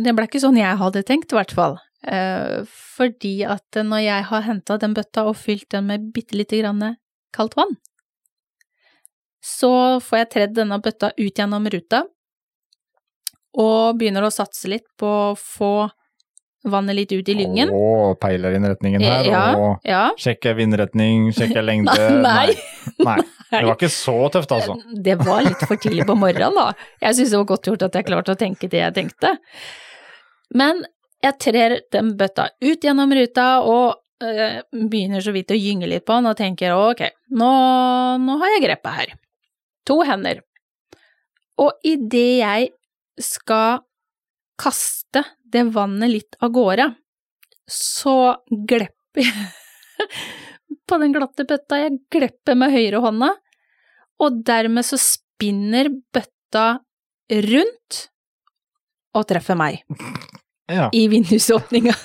det 0.02 0.14
ble 0.16 0.28
ikke 0.28 0.40
sånn 0.42 0.58
jeg 0.60 0.78
hadde 0.80 1.04
tenkt, 1.06 1.32
i 1.32 1.38
hvert 1.38 1.52
fall. 1.56 1.78
Eh, 2.06 2.60
fordi 2.68 3.40
at 3.48 3.80
når 3.82 4.04
jeg 4.04 4.26
har 4.30 4.44
henta 4.46 4.76
den 4.78 4.94
bøtta 4.94 5.24
og 5.26 5.34
fylt 5.36 5.66
den 5.74 5.88
med 5.90 6.10
bitte 6.14 6.36
lite 6.38 6.60
grann 6.60 6.94
kaldt 7.34 7.56
vann, 7.58 7.74
så 9.44 9.98
får 10.02 10.18
jeg 10.22 10.30
tredd 10.34 10.54
denne 10.58 10.78
bøtta 10.82 11.12
ut 11.18 11.38
gjennom 11.38 11.66
ruta, 11.70 12.04
og 13.58 13.96
begynner 13.98 14.26
å 14.26 14.30
satse 14.34 14.68
litt 14.70 14.86
på 15.00 15.08
å 15.08 15.36
få 15.38 15.70
vannet 16.68 16.94
litt 16.98 17.12
ut 17.14 17.28
i 17.32 17.34
lyngen. 17.38 17.70
Og 17.72 18.18
peiler 18.20 18.54
inn 18.58 18.66
retningen 18.68 19.02
her, 19.02 19.24
Ja, 19.30 19.42
og 19.56 19.86
ja. 19.88 20.02
sjekker 20.20 20.54
vindretning, 20.58 21.30
sjekker 21.34 21.64
lengde. 21.70 21.94
Nei. 22.22 22.52
Nei. 23.02 23.18
Det 23.48 23.62
var 23.64 23.78
ikke 23.78 23.88
så 23.90 24.14
tøft, 24.34 24.52
altså. 24.52 24.76
Det 24.92 25.14
var 25.22 25.40
litt 25.46 25.62
for 25.64 25.80
tidlig 25.80 26.04
på 26.06 26.18
morgenen, 26.18 26.58
da. 26.58 26.90
Jeg 27.00 27.16
syns 27.16 27.32
det 27.32 27.40
var 27.40 27.48
godt 27.54 27.70
gjort 27.70 27.86
at 27.88 27.96
jeg 27.96 28.06
klarte 28.10 28.34
å 28.34 28.38
tenke 28.38 28.68
det 28.68 28.82
jeg 28.82 28.96
tenkte. 28.98 29.30
Men 30.52 30.82
jeg 31.24 31.38
trer 31.42 31.78
den 31.92 32.12
bøtta 32.18 32.48
ut 32.62 32.84
gjennom 32.84 33.12
ruta 33.14 33.46
og 33.66 33.98
øh, 34.22 34.60
begynner 34.70 35.24
så 35.24 35.34
vidt 35.34 35.50
å 35.50 35.58
gynge 35.58 35.88
litt 35.90 36.06
på 36.06 36.18
den 36.18 36.30
og 36.30 36.38
tenker 36.38 36.76
ok, 36.76 37.04
nå, 37.34 37.50
nå 38.22 38.38
har 38.42 38.54
jeg 38.54 38.64
grepet 38.68 38.98
her. 39.00 39.14
To 39.88 40.00
hender. 40.06 40.42
Og 41.58 41.74
idet 41.86 42.38
jeg 42.38 42.70
skal 43.18 43.82
kaste 44.58 45.24
det 45.48 45.64
vannet 45.74 46.12
litt 46.12 46.38
av 46.44 46.52
gårde, 46.54 46.86
så 47.68 48.36
glepper 48.48 49.24
jeg 49.24 50.10
på 50.88 50.98
den 51.02 51.14
glatte 51.16 51.46
bøtta. 51.48 51.80
Jeg 51.82 51.98
glepper 52.12 52.58
med 52.58 52.74
høyrehånda, 52.74 53.32
og 54.22 54.42
dermed 54.46 54.86
så 54.86 54.98
spinner 55.00 55.90
bøtta 56.14 56.68
rundt 57.48 58.04
og 59.18 59.26
treffer 59.28 59.58
meg 59.58 59.82
Ja. 60.68 60.90
i 60.92 61.06
vindusåpninga. 61.08 61.94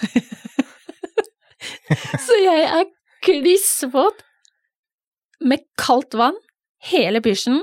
så 2.25 2.37
jeg 2.43 2.63
er 2.67 2.85
klissvåt 3.23 4.23
med 5.43 5.63
kaldt 5.79 6.15
vann, 6.19 6.37
hele 6.91 7.21
pysjen. 7.23 7.61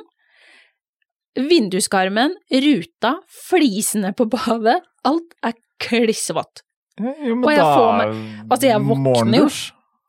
Vinduskarmen, 1.38 2.34
ruta, 2.50 3.14
flisene 3.48 4.10
på 4.18 4.26
badet, 4.32 4.80
alt 5.06 5.36
er 5.46 5.54
klissvått. 5.80 6.64
Jo, 7.00 7.36
men 7.38 7.44
Og 7.46 7.52
jeg 7.54 7.62
da 7.62 7.68
får 7.76 7.92
meg- 8.00 8.50
altså, 8.50 8.66
jeg 8.68 8.80
våkner 8.90 9.38
jo. 9.38 9.46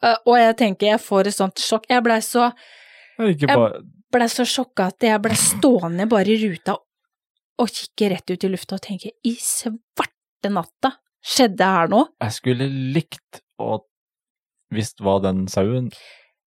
Eh, 0.03 0.15
Og 0.25 0.35
jeg 0.41 0.55
tenker 0.57 0.87
jeg 0.87 0.99
får 0.99 1.27
et 1.27 1.33
sånt 1.37 1.55
sjokk. 1.61 1.85
Jeg 1.89 2.03
blei 2.03 2.17
så, 2.25 2.51
Jeg- 3.19 3.37
blei 3.47 3.71
ble 4.11 4.25
så 4.27 4.43
sjokka 4.43 4.87
at 4.87 4.99
jeg 4.99 5.21
ble 5.21 5.35
stående 5.39 6.09
bare 6.09 6.27
i 6.27 6.35
ruta 6.49 6.75
og 7.59 7.67
kikke 7.69 8.09
rett 8.11 8.29
ut 8.33 8.43
i 8.43 8.47
lufta 8.49 8.75
og 8.75 8.81
tenke 8.81 9.11
i 9.23 9.35
svarte 9.39 10.11
natta, 10.49 10.95
skjedde 11.21 11.67
her 11.75 11.91
nå? 11.91 12.05
Jeg 12.23 12.37
skulle 12.39 12.67
likt 12.95 13.43
å 13.61 13.83
visst 14.73 15.03
hva 15.03 15.19
den 15.21 15.45
sauen 15.51 15.91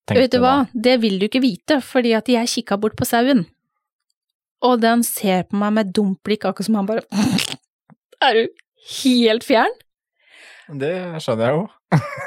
tenkte 0.08 0.20
Vet 0.22 0.32
du 0.34 0.40
hva, 0.42 0.64
det 0.72 0.96
vil 1.04 1.20
du 1.20 1.28
ikke 1.28 1.44
vite, 1.44 1.78
fordi 1.84 2.14
at 2.16 2.28
jeg 2.28 2.50
kikka 2.50 2.78
bort 2.80 2.96
på 2.98 3.06
sauen, 3.08 3.44
og 4.64 4.80
den 4.80 5.04
ser 5.06 5.44
på 5.48 5.60
meg 5.60 5.76
med 5.78 5.92
dumt 5.94 6.20
blikk, 6.24 6.48
akkurat 6.48 6.66
som 6.66 6.80
han 6.80 6.88
bare 6.88 7.04
Er 8.24 8.38
du 8.38 8.44
helt 9.02 9.44
fjern? 9.44 9.72
Det 10.80 11.20
skjønner 11.20 11.50
jeg 11.50 11.56
jo. 11.58 11.64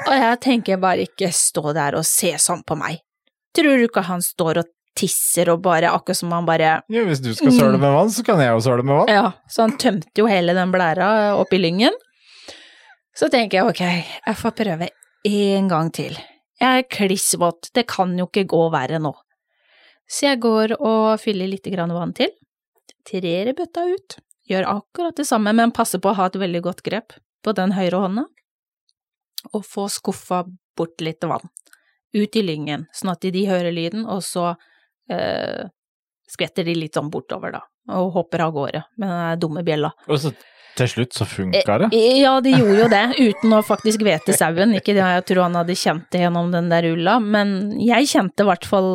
Og 0.06 0.14
jeg 0.14 0.40
tenker 0.44 0.80
bare 0.80 1.06
ikke 1.08 1.30
stå 1.34 1.72
der 1.74 1.96
og 1.98 2.06
se 2.06 2.30
sånn 2.38 2.62
på 2.62 2.76
meg. 2.78 3.00
Tror 3.56 3.80
du 3.80 3.86
ikke 3.88 4.04
han 4.06 4.22
står 4.22 4.60
og 4.62 4.68
tisser 4.98 5.50
og 5.52 5.62
bare 5.64 5.92
akkurat 5.94 6.18
som 6.18 6.32
han 6.34 6.46
bare 6.48 6.72
Ja, 6.90 7.04
hvis 7.06 7.22
du 7.22 7.30
skal 7.36 7.54
søle 7.54 7.78
med 7.80 7.94
vann, 7.94 8.10
så 8.12 8.24
kan 8.26 8.40
jeg 8.42 8.50
jo 8.52 8.64
søle 8.64 8.84
med 8.84 9.00
vann. 9.02 9.12
Ja, 9.12 9.30
så 9.50 9.64
han 9.66 9.76
tømte 9.80 10.18
jo 10.18 10.26
hele 10.30 10.56
den 10.56 10.74
blæra 10.74 11.08
opp 11.38 11.54
i 11.54 11.60
lyngen. 11.62 11.94
Så 13.18 13.30
tenker 13.32 13.60
jeg 13.60 13.70
ok, 13.70 13.82
jeg 14.26 14.38
får 14.38 14.54
prøve 14.58 14.90
en 15.28 15.70
gang 15.70 15.90
til. 15.94 16.18
Jeg 16.58 16.82
er 16.82 16.90
klissvåt, 16.90 17.70
det 17.74 17.86
kan 17.90 18.14
jo 18.18 18.26
ikke 18.28 18.46
gå 18.50 18.62
verre 18.74 19.00
nå. 19.02 19.12
Så 20.08 20.30
jeg 20.30 20.40
går 20.42 20.78
og 20.78 21.18
fyller 21.22 21.50
litt 21.50 21.66
grann 21.70 21.92
vann 21.94 22.14
til, 22.16 22.30
trer 23.06 23.52
bøtta 23.56 23.84
ut, 23.90 24.18
gjør 24.48 24.66
akkurat 24.70 25.18
det 25.18 25.26
samme, 25.28 25.52
men 25.54 25.74
passer 25.74 26.00
på 26.02 26.12
å 26.12 26.18
ha 26.18 26.28
et 26.30 26.38
veldig 26.40 26.62
godt 26.64 26.82
grep 26.86 27.14
på 27.44 27.54
den 27.54 27.74
høyre 27.76 28.02
hånda, 28.06 28.24
og 29.52 29.66
få 29.66 29.86
skuffa 29.92 30.42
bort 30.78 31.04
litt 31.04 31.22
vann 31.26 31.46
ut 32.16 32.36
i 32.36 32.42
lyngen, 32.42 32.86
sånn 32.94 33.12
at 33.12 33.24
de 33.24 33.44
hører 33.48 33.74
lyden, 33.74 34.06
og 34.08 34.22
så 34.24 34.54
eh, 35.10 35.64
skvetter 36.28 36.64
de 36.68 36.74
litt 36.74 36.94
sånn 36.94 37.10
bortover, 37.10 37.52
da, 37.52 37.60
og 37.96 38.12
hopper 38.12 38.42
av 38.44 38.52
gårde 38.52 38.82
med 39.00 39.08
den 39.08 39.40
dumme 39.40 39.62
bjella. 39.64 39.92
Og 40.08 40.18
så 40.20 40.32
til 40.78 40.86
slutt 40.92 41.12
så 41.16 41.24
funka 41.26 41.78
det. 41.82 41.88
Eh, 41.96 42.20
Ja, 42.22 42.36
de 42.40 42.52
gjorde 42.52 42.78
jo 42.84 42.88
det, 42.92 43.04
uten 43.30 43.52
å 43.56 43.62
faktisk 43.66 44.04
vete 44.06 44.36
sauen. 44.36 44.76
Ikke 44.78 44.94
det 44.94 45.02
jeg 45.02 45.24
tror 45.30 45.42
han 45.48 45.56
hadde 45.58 45.74
kjent 45.74 46.06
det 46.12 46.20
gjennom 46.26 46.52
den 46.52 46.68
der 46.70 46.86
ulla, 46.92 47.18
men 47.18 47.72
jeg 47.82 48.06
kjente 48.12 48.44
i 48.44 48.48
hvert 48.50 48.64
fall 48.68 48.90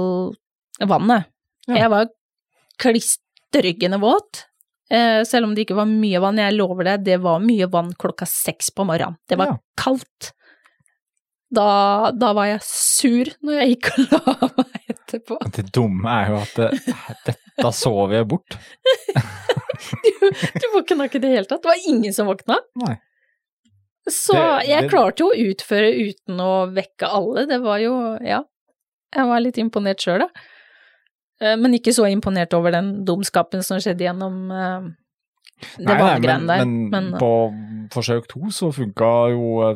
vannet. 0.80 1.26
Ja. 1.68 1.76
Jeg 1.84 1.90
var 1.92 2.08
klistryggende 2.84 4.00
våt, 4.02 4.46
eh, 4.90 5.24
selv 5.28 5.46
om 5.50 5.56
det 5.56 5.66
ikke 5.66 5.76
var 5.78 5.86
mye 5.90 6.20
vann. 6.24 6.38
Jeg 6.42 6.56
lover 6.58 6.84
deg, 6.92 7.04
det 7.06 7.18
var 7.22 7.40
mye 7.44 7.68
vann 7.72 7.92
klokka 8.00 8.26
seks 8.30 8.72
på 8.76 8.86
morgenen. 8.88 9.18
Det 9.28 9.38
var 9.38 9.48
Ja. 9.54 9.58
kaldt. 9.78 10.32
Da, 11.54 12.12
da 12.18 12.32
var 12.34 12.46
jeg 12.50 12.62
sur 12.66 13.26
når 13.46 13.60
jeg 13.62 13.76
gikk 13.76 13.92
og 13.94 14.08
la 14.12 14.50
meg 14.58 14.93
etterpå. 15.14 15.38
Det 15.56 15.66
dumme 15.76 16.10
er 16.24 16.30
jo 16.34 16.38
at 16.42 16.54
det, 16.58 16.70
dette 17.30 17.72
sov 17.78 18.12
jeg 18.16 18.28
bort. 18.28 18.58
Du, 19.84 20.30
du 20.32 20.66
våkna 20.74 21.06
ikke 21.10 21.18
i 21.20 21.24
det 21.24 21.30
hele 21.34 21.48
tatt. 21.50 21.62
Det 21.64 21.70
var 21.70 21.82
ingen 21.90 22.14
som 22.16 22.28
våkna. 22.30 22.56
Nei. 22.80 22.94
Så 24.10 24.34
Det- 24.36 24.68
jeg 24.70 24.82
det- 24.86 24.90
klarte 24.92 25.24
jo 25.24 25.30
å 25.32 25.38
utføre 25.52 25.90
uten 26.10 26.40
å 26.40 26.52
vekke 26.74 27.08
alle, 27.10 27.46
det 27.50 27.60
var 27.64 27.80
jo, 27.84 27.94
ja. 28.24 28.42
Jeg 29.16 29.26
var 29.30 29.40
litt 29.44 29.58
imponert 29.62 30.00
sjøl, 30.02 30.20
da. 30.24 30.30
Eh, 31.42 31.56
Men 31.58 31.74
ikke 31.74 31.92
så 31.94 32.06
imponert 32.10 32.54
over 32.54 32.72
den 32.72 33.04
dumskapen 33.06 33.64
som 33.64 33.78
skjedde 33.80 34.06
gjennom 34.08 34.52
eh, 34.52 34.90
det 35.78 35.86
Nei, 35.86 35.94
nei, 35.94 36.02
vanngreiene 36.02 36.48
der. 36.48 36.66
men, 36.66 36.90
men 36.90 37.12
Men, 37.12 37.20
på 37.20 37.32
forsøk 37.94 38.28
to 38.28 38.40
så 38.52 38.72
funka 38.74 39.12
jo 39.34 39.70
eh, 39.70 39.76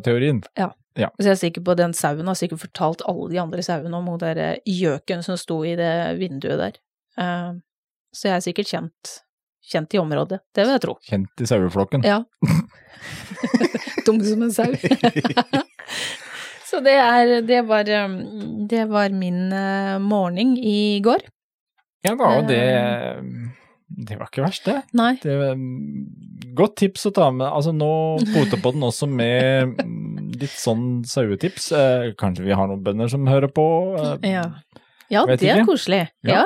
teorien. 0.97 1.13
så 1.19 1.29
jeg 1.29 1.35
er 1.35 1.39
sikker 1.43 1.63
på 1.69 1.75
den 1.77 1.93
sauen 1.97 2.27
har 2.27 2.37
sikkert 2.39 2.63
fortalt 2.65 3.03
alle 3.07 3.29
de 3.31 3.39
andre 3.41 3.63
sauene 3.65 3.95
om 3.97 4.09
hun 4.11 4.19
derre 4.21 4.49
eh, 4.57 4.73
gjøken 4.81 5.23
som 5.25 5.37
sto 5.39 5.61
i 5.67 5.75
det 5.79 5.93
vinduet 6.19 6.59
der. 6.59 6.81
Uh, 7.17 7.57
Så 8.13 8.29
jeg 8.29 8.35
er 8.35 8.43
sikkert 8.45 8.69
kjent, 8.71 9.13
kjent 9.71 9.93
i 9.93 9.99
området, 10.01 10.39
det 10.55 10.65
vil 10.65 10.73
jeg 10.75 10.83
tro. 10.85 10.97
Kjent 11.05 11.43
i 11.43 11.47
saueflokken. 11.49 12.05
Ja. 12.07 12.23
Dum 14.07 14.21
som 14.23 14.43
en 14.47 14.53
sau. 14.55 14.71
Så 16.67 16.81
det 16.83 16.97
er 16.99 17.41
Det 17.47 17.61
var, 17.67 17.87
um, 18.05 18.67
det 18.67 18.85
var 18.89 19.09
min 19.15 19.51
uh, 19.53 19.99
morgen 20.03 20.57
i 20.57 20.99
går. 21.03 21.23
Ja 22.05 22.11
det 22.13 22.19
var 22.19 22.35
jo 22.37 22.47
det 22.47 22.63
Eh. 22.67 23.21
Det 23.87 24.17
var 24.19 24.27
ikke 24.27 24.43
verst, 24.43 24.65
det. 24.67 24.81
Nei. 24.99 25.13
det 25.23 25.31
er, 25.31 25.53
mm, 25.55 26.51
godt 26.57 26.75
tips 26.81 27.07
å 27.07 27.11
ta 27.15 27.29
med. 27.31 27.47
Altså, 27.47 27.71
nå 27.71 27.87
poter 28.33 28.59
på 28.59 28.73
den 28.75 28.83
også 28.83 29.07
med 29.07 29.77
litt 30.41 30.53
sånn 30.59 31.05
sauetips. 31.07 31.71
Eh, 31.71 32.09
kanskje 32.19 32.43
vi 32.49 32.55
har 32.57 32.67
noen 32.67 32.83
bønder 32.83 33.07
som 33.13 33.27
hører 33.29 33.47
på? 33.53 33.65
Eh, 33.95 34.27
Ja, 34.33 34.43
ja 35.13 35.23
det 35.29 35.39
det 35.39 35.53
er 35.55 35.63
koselig. 35.67 36.03
Ja, 36.27 36.41
Ja. 36.41 36.45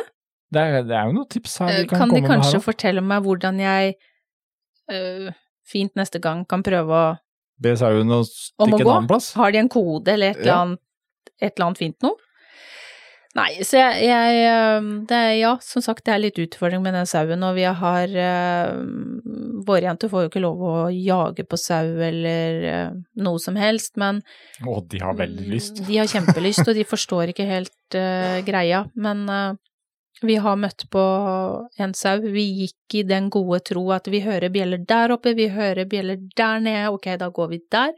Det, 0.51 0.59
er, 0.61 0.83
det 0.83 0.95
er 0.99 1.05
jo 1.07 1.15
noen 1.15 1.29
tips 1.31 1.57
her 1.63 1.69
Eh, 1.71 1.85
kan, 1.87 2.03
Kan 2.03 2.09
de 2.13 2.21
kanskje 2.27 2.57
her 2.59 2.63
fortelle 2.65 3.01
meg 3.01 3.23
hvordan 3.23 3.59
jeg 3.63 3.93
uh, 4.91 5.29
fint 5.63 5.93
neste 5.95 6.19
gang 6.19 6.41
kan 6.45 6.63
prøve 6.65 6.91
å 6.91 7.11
Be 7.61 7.71
sauen 7.77 8.09
å 8.11 8.23
stikke 8.25 8.81
en 8.81 8.89
annen 8.89 9.07
plass. 9.07 9.31
Har 9.37 9.53
de 9.53 9.59
en 9.61 9.69
kode 9.69 10.09
eller 10.11 10.33
et 10.33 10.39
eller 10.41 10.49
Ja. 10.51 10.61
annet, 10.65 10.79
et 11.39 11.53
eller 11.55 11.65
annet 11.67 11.77
fint 11.77 11.97
noe? 12.03 12.17
Nei, 13.37 13.51
så 13.63 13.79
jeg, 13.79 14.09
jeg 14.09 14.83
det 15.07 15.15
er, 15.17 15.33
Ja, 15.39 15.51
som 15.63 15.83
sagt, 15.83 16.03
det 16.07 16.13
er 16.13 16.23
litt 16.25 16.39
utfordring 16.41 16.81
med 16.83 16.97
den 16.97 17.07
sauen, 17.07 17.45
og 17.47 17.55
vi 17.55 17.63
har 17.63 18.11
uh, 18.11 18.73
Våre 19.67 19.85
jenter 19.87 20.11
får 20.11 20.25
jo 20.25 20.31
ikke 20.31 20.43
lov 20.43 20.63
å 20.67 20.75
jage 20.91 21.45
på 21.47 21.59
sau 21.59 22.01
eller 22.03 22.67
uh, 22.67 22.99
noe 23.23 23.39
som 23.39 23.55
helst, 23.59 23.95
men 24.01 24.19
Å, 24.67 24.81
de 24.83 24.99
har 24.99 25.15
veldig 25.19 25.47
lyst. 25.47 25.83
De 25.87 26.01
har 26.01 26.11
kjempelyst, 26.11 26.65
og 26.67 26.75
de 26.75 26.87
forstår 26.87 27.31
ikke 27.31 27.47
helt 27.47 27.97
uh, 27.97 28.41
greia, 28.47 28.83
men 28.99 29.23
uh, 29.31 29.53
vi 30.21 30.35
har 30.35 30.59
møtt 30.59 30.85
på 30.93 31.01
en 31.81 31.95
sau. 31.97 32.19
Vi 32.35 32.43
gikk 32.65 32.99
i 32.99 33.07
den 33.07 33.31
gode 33.33 33.61
tro 33.71 33.87
at 33.95 34.09
vi 34.11 34.21
hører 34.25 34.51
bjeller 34.53 34.83
der 34.87 35.15
oppe, 35.15 35.33
vi 35.37 35.47
hører 35.49 35.87
bjeller 35.89 36.19
der 36.37 36.61
nede, 36.61 36.91
ok, 36.93 37.13
da 37.21 37.31
går 37.33 37.55
vi 37.55 37.61
der. 37.71 37.95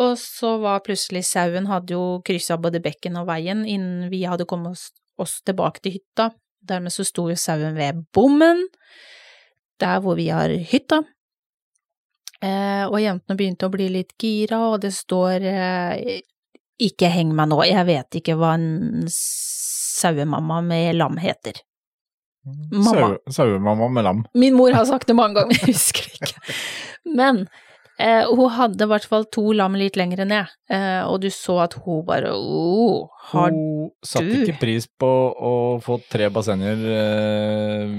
Og 0.00 0.16
så 0.18 0.54
var 0.62 0.84
plutselig 0.86 1.24
sauen 1.28 1.66
hadde 1.68 1.92
jo 1.92 2.04
kryssa 2.24 2.56
både 2.60 2.80
bekken 2.84 3.18
og 3.20 3.26
veien 3.28 3.66
innen 3.68 4.08
vi 4.12 4.22
hadde 4.24 4.46
kommet 4.48 4.72
oss, 4.72 4.86
oss 5.20 5.40
tilbake 5.44 5.84
til 5.84 5.98
hytta. 5.98 6.30
Dermed 6.62 6.94
så 6.94 7.04
sto 7.04 7.26
jo 7.28 7.36
sauen 7.36 7.76
ved 7.76 8.04
bommen, 8.14 8.64
der 9.82 10.00
hvor 10.00 10.16
vi 10.16 10.30
har 10.32 10.52
hytta. 10.70 11.02
Eh, 12.42 12.84
og 12.88 12.98
jentene 13.02 13.38
begynte 13.38 13.68
å 13.68 13.72
bli 13.72 13.88
litt 13.92 14.14
gira, 14.18 14.58
og 14.72 14.80
det 14.82 14.90
står 14.94 15.44
eh, 15.46 16.22
ikke 16.82 17.10
heng 17.12 17.34
meg 17.38 17.52
nå, 17.52 17.60
jeg 17.68 17.86
vet 17.86 18.18
ikke 18.18 18.34
hva 18.38 18.56
en 18.56 19.04
sauemamma 19.12 20.62
med 20.66 20.96
lam 20.96 21.20
heter. 21.22 21.60
Mamma. 22.42 23.12
Sauemamma 23.30 23.88
med 23.94 24.06
lam. 24.08 24.24
Min 24.34 24.56
mor 24.58 24.74
har 24.74 24.88
sagt 24.88 25.06
det 25.10 25.14
mange 25.18 25.38
ganger, 25.38 25.58
jeg 25.60 25.76
husker 25.76 26.08
det 26.08 26.32
ikke. 26.32 26.56
Men 27.18 27.44
Eh, 28.02 28.26
hun 28.34 28.50
hadde 28.50 28.82
i 28.82 28.90
hvert 28.90 29.04
fall 29.06 29.28
to 29.30 29.52
lam 29.54 29.76
litt 29.78 29.94
lenger 30.00 30.24
ned, 30.26 30.50
eh, 30.72 31.02
og 31.06 31.20
du 31.22 31.28
så 31.30 31.60
at 31.62 31.76
hun 31.84 32.00
bare 32.08 32.32
oh, 32.34 33.06
har 33.30 33.52
Hun 33.52 33.92
satte 34.02 34.40
ikke 34.40 34.56
pris 34.58 34.88
på 34.98 35.10
å 35.32 35.52
få 35.84 36.00
tre 36.10 36.26
bassenger 36.34 36.82
eh, 36.96 37.94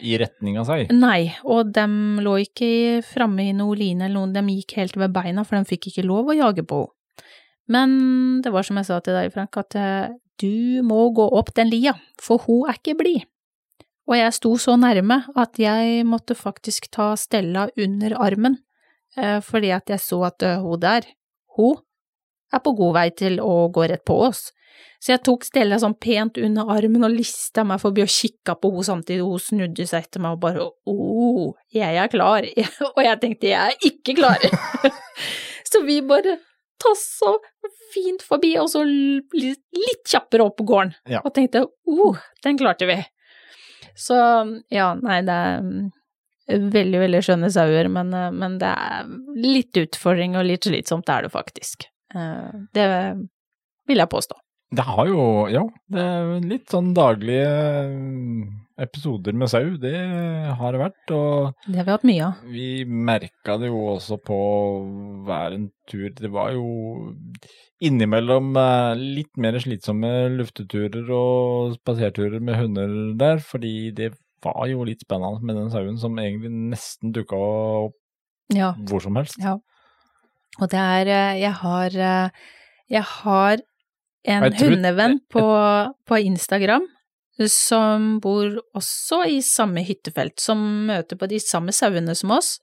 i 0.00 0.16
retning 0.22 0.56
av 0.62 0.70
seg. 0.70 0.94
Nei, 0.96 1.34
og 1.44 1.74
de 1.76 1.84
lå 2.24 2.38
ikke 2.46 3.02
framme 3.04 3.50
i 3.50 3.52
noe 3.56 3.76
line 3.76 4.08
eller 4.08 4.22
noe, 4.22 4.32
de 4.32 4.56
gikk 4.56 4.78
helt 4.80 4.96
ved 4.96 5.12
beina, 5.12 5.44
for 5.44 5.58
de 5.58 5.68
fikk 5.74 5.90
ikke 5.92 6.06
lov 6.08 6.32
å 6.32 6.38
jage 6.38 6.64
på 6.64 6.84
henne. 6.86 6.96
Men 7.70 7.92
det 8.42 8.50
var 8.52 8.66
som 8.66 8.76
jeg 8.80 8.88
sa 8.88 8.98
til 9.00 9.14
deg, 9.16 9.30
Frank, 9.32 9.56
at 9.60 9.76
eh, 9.78 10.14
du 10.42 10.82
må 10.84 11.04
gå 11.14 11.28
opp 11.38 11.52
den 11.56 11.70
lia, 11.70 11.94
for 12.20 12.42
hun 12.48 12.66
er 12.68 12.80
ikke 12.80 12.96
blid. 12.98 13.28
Og 14.10 14.18
jeg 14.18 14.34
sto 14.34 14.56
så 14.58 14.74
nærme 14.80 15.22
at 15.38 15.60
jeg 15.62 16.02
måtte 16.08 16.34
faktisk 16.36 16.90
ta 16.92 17.12
Stella 17.16 17.68
under 17.78 18.16
armen, 18.18 18.58
fordi 19.44 19.72
at 19.74 19.92
jeg 19.92 20.00
så 20.00 20.22
at 20.30 20.44
eh, 20.46 20.60
hun 20.62 20.80
der, 20.80 21.06
hun 21.56 21.80
er 22.52 22.62
på 22.64 22.74
god 22.76 22.94
vei 22.96 23.06
til 23.16 23.40
å 23.44 23.68
gå 23.72 23.86
rett 23.90 24.04
på 24.08 24.18
oss. 24.28 24.50
Så 25.02 25.12
jeg 25.12 25.22
tok 25.26 25.44
Stella 25.44 25.78
sånn 25.82 25.96
pent 26.00 26.38
under 26.38 26.68
armen 26.72 27.04
og 27.04 27.14
lista 27.16 27.64
meg 27.66 27.80
forbi 27.82 28.04
og 28.04 28.12
kikka 28.12 28.54
på 28.60 28.70
henne 28.70 28.86
samtidig, 28.86 29.26
hun 29.26 29.42
snudde 29.42 29.86
seg 29.88 30.06
etter 30.06 30.22
meg 30.22 30.36
og 30.36 30.42
bare 30.44 30.68
oh, 30.88 31.48
jeg 31.74 31.98
er 31.98 32.10
klar. 32.12 32.46
Og 32.94 33.02
jeg 33.02 33.20
tenkte 33.22 33.50
jeg 33.50 33.74
er 33.74 33.88
ikke 33.88 34.16
klar. 34.20 34.46
Så 35.72 35.82
vi 35.86 35.98
bare 36.06 36.36
tassa 36.82 37.34
fint 37.92 38.22
forbi, 38.26 38.54
og 38.58 38.68
så 38.72 38.82
litt, 38.86 39.60
litt 39.76 40.08
kjappere 40.08 40.46
opp 40.48 40.56
på 40.58 40.66
gården. 40.68 40.94
Ja. 41.08 41.20
Og 41.22 41.34
tenkte 41.36 41.64
oh, 41.88 42.18
den 42.44 42.58
klarte 42.60 42.88
vi. 42.88 42.96
Så 43.98 44.16
ja, 44.72 44.88
nei, 44.98 45.20
det 45.26 45.36
er 45.36 45.62
mm, 45.64 45.90
veldig, 46.48 46.98
veldig 47.04 47.20
skjønne 47.22 47.50
sauer, 47.54 47.88
men, 47.92 48.12
eh, 48.14 48.30
men 48.34 48.58
det 48.58 48.70
er 48.72 49.06
litt 49.42 49.76
utfordring 49.84 50.36
og 50.36 50.46
litt 50.48 50.64
slitsomt, 50.68 51.06
det 51.06 51.14
er 51.14 51.22
det 51.28 51.32
faktisk. 51.34 51.86
Eh, 52.14 52.50
Det 52.74 52.88
vil 53.88 53.96
jeg 53.98 54.08
påstå. 54.08 54.34
Det 54.72 54.84
har 54.88 55.06
jo, 55.06 55.48
ja, 55.52 55.62
det 55.92 56.00
er 56.00 56.40
litt 56.48 56.70
sånn 56.72 56.94
daglige 56.96 57.44
eh, 57.44 58.82
episoder 58.82 59.34
med 59.36 59.50
sau, 59.52 59.76
det 59.76 59.92
har 60.56 60.72
det 60.72 60.80
vært. 60.80 61.10
Og 61.12 61.52
Det 61.66 61.76
har 61.76 61.84
vi 61.84 61.92
hatt 61.92 62.06
mye 62.08 62.24
av. 62.24 62.38
vi 62.48 62.84
merka 62.88 63.58
det 63.60 63.68
jo 63.68 63.82
også 63.98 64.16
på 64.24 64.38
hver 65.26 65.52
en 65.58 65.70
tur. 65.90 66.08
Det 66.16 66.30
var 66.32 66.52
jo 66.56 67.12
innimellom 67.82 68.54
litt 68.96 69.36
mer 69.36 69.58
slitsomme 69.60 70.10
lufteturer 70.38 71.08
og 71.10 71.76
spaserturer 71.76 72.40
med 72.40 72.56
hunder 72.56 72.92
der, 73.18 73.38
fordi 73.44 73.90
det 73.92 74.12
var 74.44 74.68
jo 74.70 74.84
litt 74.86 75.04
spennende 75.04 75.42
med 75.46 75.58
den 75.58 75.70
sauen 75.72 75.98
som 76.00 76.18
egentlig 76.18 76.50
nesten 76.72 77.12
dukka 77.14 77.38
opp 77.38 77.98
Ja. 78.52 78.72
hvor 78.88 79.00
som 79.00 79.16
helst. 79.16 79.38
Ja. 79.40 79.56
Og 80.60 80.68
det 80.68 80.78
er 80.78 81.06
eh, 81.08 81.40
Jeg 81.40 81.52
har 81.62 81.94
eh, 81.96 82.30
Jeg 82.90 83.02
har 83.02 83.62
en 84.24 84.42
Jeg 84.44 84.58
hundevenn 84.60 85.20
på, 85.32 85.44
på 86.06 86.18
Instagram 86.20 86.84
som 87.48 88.20
bor 88.22 88.60
også 88.76 89.22
i 89.26 89.40
samme 89.42 89.82
hyttefelt, 89.82 90.38
som 90.38 90.60
møter 90.86 91.16
på 91.18 91.26
de 91.30 91.40
samme 91.40 91.72
sauene 91.74 92.14
som 92.14 92.30
oss. 92.36 92.58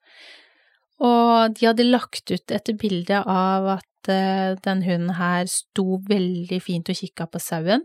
Og 1.03 1.55
de 1.57 1.65
hadde 1.65 1.87
lagt 1.87 2.29
ut 2.31 2.51
et 2.53 2.71
bilde 2.79 3.17
av 3.23 3.67
at 3.79 4.11
eh, 4.11 4.55
den 4.63 4.83
hunden 4.85 5.15
her 5.17 5.49
sto 5.51 5.99
veldig 6.07 6.61
fint 6.63 6.91
og 6.91 6.99
kikka 7.01 7.27
på 7.31 7.41
sauen. 7.43 7.83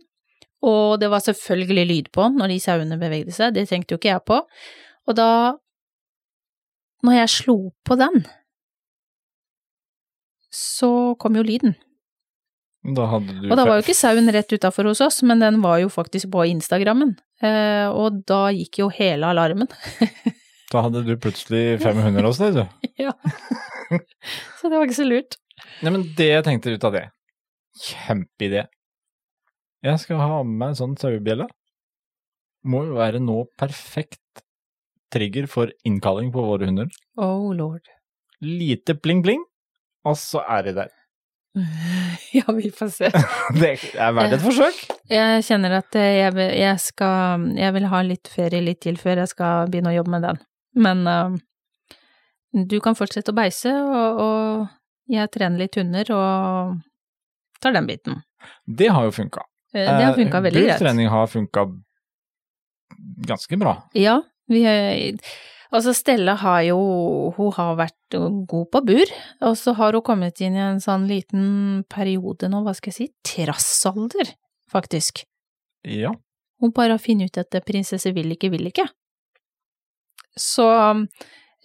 Og 0.64 0.96
det 1.00 1.10
var 1.12 1.24
selvfølgelig 1.24 1.86
lyd 1.90 2.10
på 2.14 2.30
når 2.32 2.54
de 2.54 2.60
sauene 2.62 2.98
bevegde 3.00 3.34
seg, 3.36 3.54
det 3.56 3.66
tenkte 3.70 3.94
jo 3.94 4.00
ikke 4.00 4.12
jeg 4.14 4.24
på. 4.24 4.40
Og 5.04 5.18
da, 5.18 5.28
når 7.04 7.18
jeg 7.20 7.32
slo 7.34 7.58
på 7.84 7.98
den, 8.00 8.22
så 10.54 10.90
kom 11.20 11.36
jo 11.36 11.44
lyden. 11.44 11.74
Da 12.84 13.06
hadde 13.08 13.32
du 13.40 13.48
Og 13.48 13.56
da 13.56 13.64
var 13.64 13.78
jo 13.78 13.84
ikke 13.84 13.96
sauen 13.96 14.28
rett 14.32 14.50
utafor 14.52 14.90
hos 14.90 15.00
oss, 15.04 15.22
men 15.24 15.40
den 15.40 15.62
var 15.64 15.78
jo 15.80 15.88
faktisk 15.92 16.28
på 16.34 16.44
Instagrammen. 16.50 17.14
Eh, 17.40 17.88
og 17.88 18.20
da 18.28 18.50
gikk 18.52 18.82
jo 18.82 18.90
hele 18.92 19.32
alarmen. 19.32 19.70
Da 20.74 20.80
hadde 20.82 21.04
du 21.06 21.12
plutselig 21.22 21.76
500 21.84 22.24
hos 22.26 22.38
deg, 22.40 22.56
du. 22.56 22.88
ja. 23.04 23.12
Så 24.58 24.66
det 24.66 24.74
var 24.74 24.88
ikke 24.88 24.96
så 24.96 25.04
lurt. 25.06 25.36
Nei, 25.84 25.92
men 25.92 26.02
det 26.18 26.26
jeg 26.26 26.44
tenkte 26.48 26.72
ut 26.74 26.86
av 26.88 26.96
det, 26.96 27.02
kjempeidé. 27.84 28.64
Jeg 29.84 30.00
skal 30.00 30.22
ha 30.22 30.40
med 30.40 30.56
meg 30.56 30.72
en 30.72 30.78
sånn 30.78 30.96
sauebjelle. 30.96 31.46
Må 32.64 32.86
jo 32.86 32.96
være 32.96 33.20
nå 33.20 33.42
perfekt 33.60 34.44
trigger 35.12 35.46
for 35.50 35.72
innkalling 35.84 36.30
på 36.32 36.42
våre 36.46 36.70
hunder. 36.70 36.88
Oh 37.20 37.52
lord. 37.54 37.84
Lite 38.40 38.96
pling-pling, 38.96 39.44
og 40.08 40.16
så 40.20 40.40
er 40.56 40.64
de 40.68 40.74
der. 40.80 40.94
ja, 42.38 42.44
vi 42.56 42.72
får 42.74 42.90
se. 42.96 43.12
Det 43.60 43.76
er 43.92 44.16
verdt 44.16 44.38
et 44.38 44.42
forsøk. 44.42 44.80
Jeg 45.12 45.44
kjenner 45.46 45.78
at 45.78 46.00
eh, 46.00 46.16
jeg 46.18 46.48
jeg 46.58 46.80
skal 46.82 47.44
Jeg 47.54 47.76
vil 47.76 47.86
ha 47.92 48.02
litt 48.02 48.30
ferie 48.32 48.64
litt 48.64 48.80
til 48.82 48.98
før 48.98 49.22
jeg 49.22 49.34
skal 49.36 49.70
begynne 49.70 49.92
å 49.92 49.98
jobbe 50.00 50.16
med 50.16 50.26
den. 50.26 50.40
Men 50.74 51.06
uh, 51.06 51.36
du 52.56 52.80
kan 52.82 52.96
fortsette 52.98 53.30
å 53.30 53.36
beise, 53.36 53.70
og, 53.70 54.22
og 54.24 55.12
jeg 55.12 55.30
trener 55.36 55.66
litt 55.66 55.76
hunder 55.78 56.10
og 56.16 56.78
tar 57.62 57.76
den 57.76 57.86
biten. 57.86 58.24
Det 58.66 58.88
har 58.90 59.06
jo 59.06 59.14
funka. 59.14 59.44
Eh, 59.74 59.98
Det 59.98 60.04
har 60.04 60.14
funka 60.14 60.40
veldig 60.40 60.62
greit. 60.62 60.78
Burtrening 60.78 61.08
har 61.10 61.26
funka 61.26 61.66
ganske 63.26 63.58
bra. 63.58 63.76
Ja, 63.94 64.22
vi 64.48 64.64
Altså, 65.74 65.90
Stella 65.92 66.36
har 66.38 66.60
jo 66.62 66.78
Hun 67.36 67.52
har 67.56 67.74
vært 67.74 68.14
god 68.46 68.66
på 68.70 68.80
bur, 68.86 69.12
og 69.42 69.56
så 69.58 69.74
har 69.74 69.96
hun 69.96 70.02
kommet 70.06 70.38
inn 70.40 70.54
i 70.54 70.62
en 70.62 70.78
sånn 70.78 71.08
liten 71.10 71.82
periode 71.90 72.46
nå, 72.48 72.60
hva 72.62 72.74
skal 72.76 72.92
jeg 72.92 72.94
si, 72.94 73.08
trassalder, 73.26 74.30
faktisk. 74.70 75.24
Ja. 75.82 76.12
Hun 76.62 76.70
bare 76.70 76.94
har 76.94 77.02
funnet 77.02 77.34
ut 77.34 77.54
at 77.56 77.66
prinsesse 77.66 78.12
vil 78.14 78.30
ikke, 78.36 78.52
vil 78.54 78.70
ikke. 78.70 78.86
Så 80.38 80.68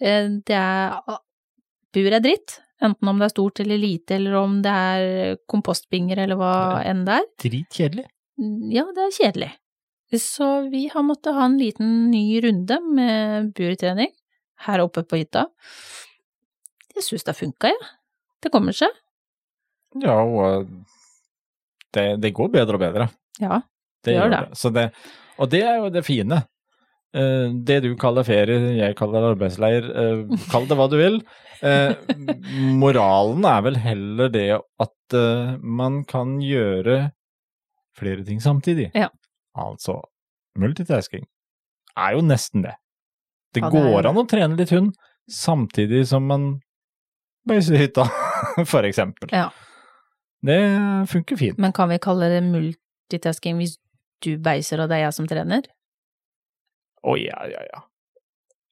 eh, 0.00 0.26
det 0.42 0.58
er 0.58 0.98
Bur 1.90 2.06
er 2.14 2.22
dritt, 2.22 2.60
enten 2.82 3.08
om 3.10 3.18
det 3.20 3.28
er 3.28 3.34
stort 3.34 3.60
eller 3.62 3.78
lite, 3.80 4.16
eller 4.16 4.36
om 4.40 4.58
det 4.64 4.72
er 4.72 5.36
kompostbinger 5.50 6.18
eller 6.24 6.38
hva 6.40 6.52
enn 6.86 7.04
det 7.08 7.18
er. 7.20 7.26
Dritkjedelig. 7.44 8.06
Ja, 8.72 8.86
det 8.96 9.06
er 9.06 9.16
kjedelig. 9.18 9.50
Så 10.18 10.46
vi 10.72 10.86
har 10.90 11.04
måttet 11.06 11.36
ha 11.36 11.44
en 11.46 11.58
liten 11.60 12.10
ny 12.10 12.40
runde 12.42 12.80
med 12.82 13.52
burtrening 13.54 14.10
her 14.66 14.82
oppe 14.82 15.04
på 15.06 15.20
hytta. 15.20 15.44
Jeg 16.96 17.06
syns 17.06 17.24
det 17.24 17.34
har 17.34 17.38
funka, 17.38 17.70
jeg. 17.70 17.78
Ja. 17.80 17.90
Det 18.40 18.50
kommer 18.54 18.72
seg. 18.72 18.94
Ja, 20.00 20.16
og 20.24 20.68
det, 21.94 22.04
det 22.22 22.30
går 22.34 22.48
bedre 22.54 22.78
og 22.78 22.82
bedre. 22.82 23.06
Ja. 23.42 23.60
Det 24.04 24.14
Gjør 24.16 24.22
gjør 24.24 24.32
det. 24.32 24.40
det. 24.48 24.58
Så 24.58 24.70
det. 24.72 24.86
Og 25.40 25.50
det 25.52 25.60
er 25.66 25.76
jo 25.82 25.90
det 25.92 26.02
fine. 26.06 26.40
Eh, 27.14 27.48
det 27.66 27.80
du 27.82 27.94
kaller 27.98 28.22
ferie, 28.26 28.76
jeg 28.78 28.94
kaller 28.98 29.32
arbeidsleir, 29.32 29.86
eh, 29.90 30.36
kall 30.52 30.66
det 30.70 30.76
hva 30.78 30.86
du 30.92 30.96
vil. 31.00 31.16
Eh, 31.62 31.94
moralen 32.80 33.44
er 33.44 33.62
vel 33.66 33.76
heller 33.82 34.30
det 34.32 34.46
at 34.56 35.16
man 35.60 36.04
kan 36.06 36.36
gjøre 36.40 37.10
flere 37.98 38.22
ting 38.24 38.38
samtidig. 38.40 38.92
Ja. 38.94 39.08
Altså, 39.58 39.96
multitasking 40.56 41.24
er 41.98 42.14
jo 42.14 42.22
nesten 42.22 42.62
det. 42.62 42.76
Det 43.52 43.64
Ja, 43.64 43.70
går 43.74 44.02
det. 44.02 44.06
an 44.12 44.20
å 44.22 44.26
trene 44.30 44.56
litt 44.56 44.70
hund 44.70 44.94
samtidig 45.28 46.06
som 46.06 46.26
man 46.30 46.60
beiser 47.48 47.76
hytta, 47.76 48.06
for 48.72 48.86
eksempel. 48.86 49.28
Ja. 49.34 49.50
Det 50.46 50.60
funker 51.10 51.36
fint. 51.36 51.58
Men 51.58 51.72
kan 51.72 51.90
vi 51.90 51.98
kalle 51.98 52.30
det 52.30 52.40
multitasking 52.46 53.58
hvis 53.58 53.76
du 54.22 54.36
beiser 54.38 54.80
og 54.80 54.88
det 54.88 55.00
er 55.00 55.08
jeg 55.08 55.16
som 55.18 55.26
trener? 55.26 55.66
Å 57.02 57.16
ja, 57.16 57.38
ja, 57.48 57.62
ja. 57.72 57.82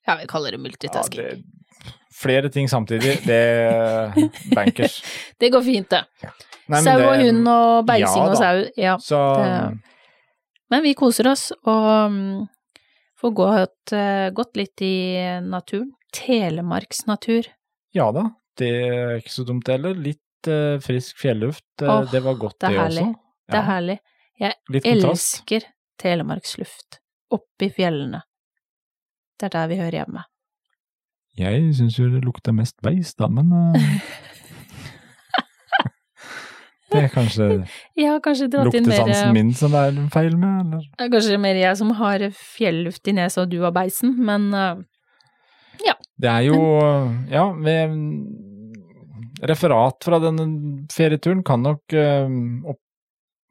Ja, 0.09 0.17
vi 0.21 0.27
kaller 0.29 0.53
det 0.53 0.59
ja 0.59 0.62
multitasking. 0.62 1.21
det, 1.21 1.93
flere 2.17 2.49
ting 2.49 2.69
samtidig, 2.69 3.19
det 3.27 3.41
bankers. 4.55 5.03
det... 5.38 5.51
går 5.53 5.62
fint, 5.62 5.91
det. 5.91 6.05
Nei, 6.69 6.83
sau 6.85 6.97
og 6.97 7.12
det- 7.12 7.27
hund 7.27 7.49
og 7.49 7.87
beising 7.88 8.23
Ja 8.23 8.31
og 8.31 8.37
sau, 8.37 8.64
ja. 8.77 8.97
Så 9.01 9.21
det- 9.37 9.79
Men 10.71 10.83
vi 10.85 10.95
koser 10.95 11.29
oss 11.31 11.51
og 11.64 12.11
mm, 12.12 12.49
får 13.21 13.35
gått, 13.35 13.93
eh, 13.93 14.31
gått 14.37 14.57
litt 14.57 14.83
i 14.83 14.97
naturen. 15.41 15.93
Telemarks 16.12 17.07
natur. 17.07 17.45
ja 17.93 18.11
da, 18.12 18.31
det 18.57 18.69
er 18.69 19.17
ikke 19.21 19.33
så 19.33 19.45
dumt 19.45 19.69
heller. 19.69 19.95
Litt 19.95 20.49
uh, 20.49 20.79
frisk 20.81 21.19
fjelluft, 21.21 21.67
oh, 21.83 22.05
det 22.11 22.23
var 22.25 22.35
godt 22.41 22.57
det 22.61 22.69
det, 22.69 22.75
er 22.75 22.81
herlig. 22.81 23.03
også. 23.03 23.21
Det 23.49 23.59
er 23.59 23.67
herlig. 23.69 23.99
Jeg. 24.38 24.55
Elsker 24.85 25.67
telemarksluft. 25.99 27.01
Oppi 27.35 27.69
fjellene. 27.75 28.23
Det 29.38 29.49
er 29.49 29.55
der 29.55 29.71
vi 29.71 29.79
hører 29.79 30.01
hjemme. 30.01 30.25
Jeg 31.38 31.75
syns 31.79 31.99
jo 31.99 32.09
det 32.11 32.25
lukter 32.25 32.55
mest 32.57 32.77
beis, 32.83 33.14
da, 33.19 33.29
men 33.31 33.53
uh... 33.53 33.77
Det 36.88 37.03
er 37.05 37.11
kanskje 37.12 37.47
kanskje 38.25 38.47
luktesansen 38.49 39.35
min 39.37 39.51
som 39.53 39.75
det 39.77 39.81
er 39.91 39.97
feil 40.09 40.38
med, 40.41 40.62
eller? 40.62 40.87
Det 40.97 41.05
er 41.05 41.11
kanskje 41.12 41.41
mer 41.43 41.59
jeg 41.61 41.77
som 41.77 41.91
har 41.99 42.25
fjelluft 42.33 43.11
i 43.11 43.12
nesa 43.19 43.43
og 43.43 43.51
du 43.53 43.59
har 43.61 43.75
beisen, 43.77 44.14
men 44.25 44.49
ja. 45.85 45.95
Det 46.17 46.31
er 46.33 46.47
jo 46.49 46.57
Ja, 47.29 47.45
vi, 47.53 47.77
referat 49.47 50.05
fra 50.05 50.19
denne 50.23 50.47
ferieturen 50.93 51.45
kan 51.47 51.62
nok 51.62 51.95
uh, 51.95 52.29
opp, 52.73 52.81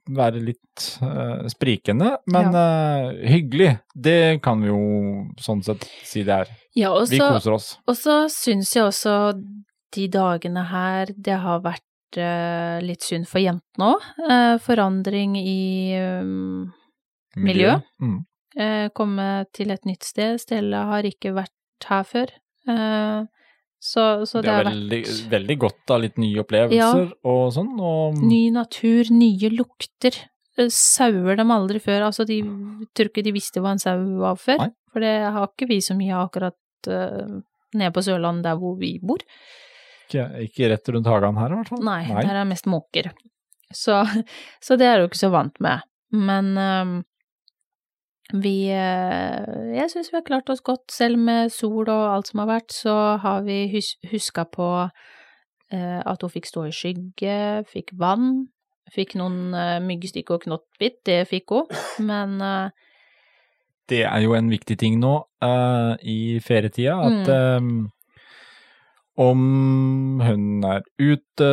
være 0.07 0.41
litt 0.43 0.85
uh, 1.01 1.47
sprikende, 1.51 2.13
men 2.31 2.55
eh, 2.55 3.27
hyggelig. 3.33 3.73
Det 3.93 4.39
kan 4.45 4.61
vi 4.63 4.71
jo 4.71 4.81
sånn 5.41 5.63
sett 5.65 5.87
si 6.05 6.23
det 6.27 6.41
er. 6.43 6.53
Ja, 6.77 6.93
også, 6.93 7.15
Vi 7.15 7.19
koser 7.21 7.57
oss. 7.57 7.67
og 7.87 7.97
så 7.97 8.17
syns 8.31 8.75
jeg 8.75 8.85
også 8.85 9.17
de 9.95 10.07
dagene 10.13 10.63
her 10.69 11.11
det 11.15 11.39
har 11.41 11.63
vært 11.65 12.19
uh, 12.21 12.77
litt 12.83 13.05
synd 13.05 13.27
for 13.29 13.41
jentene 13.41 13.93
òg. 13.93 14.09
Forandring 14.63 15.37
i 15.39 15.97
um, 15.97 16.67
Miljø. 17.37 17.79
Mm. 18.01 18.25
eh, 18.57 18.89
komme 18.93 19.45
til 19.53 19.71
et 19.71 19.85
nytt 19.85 20.03
sted. 20.03 20.39
Stella 20.41 20.85
har 20.91 21.07
ikke 21.07 21.35
vært 21.37 21.89
her 21.89 22.05
før. 22.07 22.33
Eh, 22.67 23.25
så, 23.79 24.25
så 24.25 24.41
Det 24.41 24.47
det, 24.47 24.53
har 24.53 24.63
vært 24.65 24.73
veldig, 24.73 25.01
veldig 25.31 25.57
godt 25.61 25.93
av 25.93 26.01
litt 26.01 26.17
nye 26.21 26.41
opplevelser 26.41 27.11
og 27.29 27.43
sånn. 27.53 27.75
Og 27.77 28.17
ny 28.25 28.47
natur, 28.55 29.11
nye 29.13 29.51
lukter. 29.53 30.17
Eh, 30.57 30.71
Sauer 30.73 31.37
dem 31.37 31.53
aldri 31.53 31.81
før. 31.83 32.07
Altså, 32.09 32.25
de 32.27 32.41
tror 32.97 33.11
ikke 33.11 33.25
de 33.27 33.35
visste 33.35 33.61
hva 33.61 33.75
en 33.75 33.83
sau 33.83 34.01
var 34.23 34.39
før. 34.41 34.65
Nei. 34.65 34.71
For 34.93 35.05
det 35.05 35.13
har 35.35 35.51
ikke 35.51 35.69
vi 35.69 35.77
så 35.85 35.93
mye 35.97 36.17
akkurat 36.17 36.89
uh, 36.89 37.37
nede 37.77 37.93
på 37.93 38.01
Sørlandet 38.01 38.47
der 38.47 38.57
hvor 38.57 38.77
vi 38.79 38.95
bor. 39.03 39.21
ikke, 40.07 40.25
ikke 40.47 40.71
rett 40.71 40.89
rundt 40.95 41.09
hagen 41.11 41.37
her, 41.37 41.53
i 41.53 41.59
hvert 41.59 41.73
fall. 41.73 41.83
Nei, 41.85 42.01
der 42.09 42.41
er 42.41 42.47
mest 42.49 42.69
måker. 42.71 43.11
Så, 43.75 43.99
så 44.65 44.79
det 44.79 44.89
er 44.89 45.03
jo 45.03 45.11
ikke 45.11 45.21
så 45.21 45.29
vant 45.33 45.61
med. 45.61 45.85
Men 46.17 46.55
øhm, 46.57 46.97
vi 48.33 48.69
øh, 48.71 49.75
Jeg 49.75 49.87
syns 49.91 50.11
vi 50.11 50.17
har 50.19 50.25
klart 50.25 50.49
oss 50.49 50.61
godt, 50.61 50.91
selv 50.91 51.17
med 51.17 51.49
sol 51.49 51.89
og 51.89 52.15
alt 52.15 52.27
som 52.27 52.39
har 52.43 52.49
vært, 52.49 52.73
så 52.73 52.95
har 53.21 53.41
vi 53.47 53.67
hus 53.71 53.95
huska 54.11 54.43
på 54.43 54.67
øh, 55.73 56.01
at 56.05 56.21
hun 56.21 56.33
fikk 56.33 56.45
stå 56.45 56.65
i 56.67 56.75
skygge, 56.75 57.63
fikk 57.71 57.95
vann. 57.99 58.47
Fikk 58.95 59.15
noen 59.19 59.53
øh, 59.55 59.79
myggstikk 59.83 60.29
og 60.31 60.43
knottbitt, 60.45 61.01
det 61.05 61.27
fikk 61.27 61.55
hun, 61.55 61.65
men 62.07 62.39
Det 63.89 64.03
er 64.03 64.19
jo 64.19 64.33
en 64.35 64.49
viktig 64.51 64.75
ting 64.79 64.97
nå 64.99 65.13
eh, 65.43 65.93
i 66.03 66.39
ferietida, 66.43 66.97
at 67.07 67.29
eh, 67.31 67.69
om 69.17 70.21
hun 70.21 70.63
er 70.67 70.83
ute, 71.01 71.49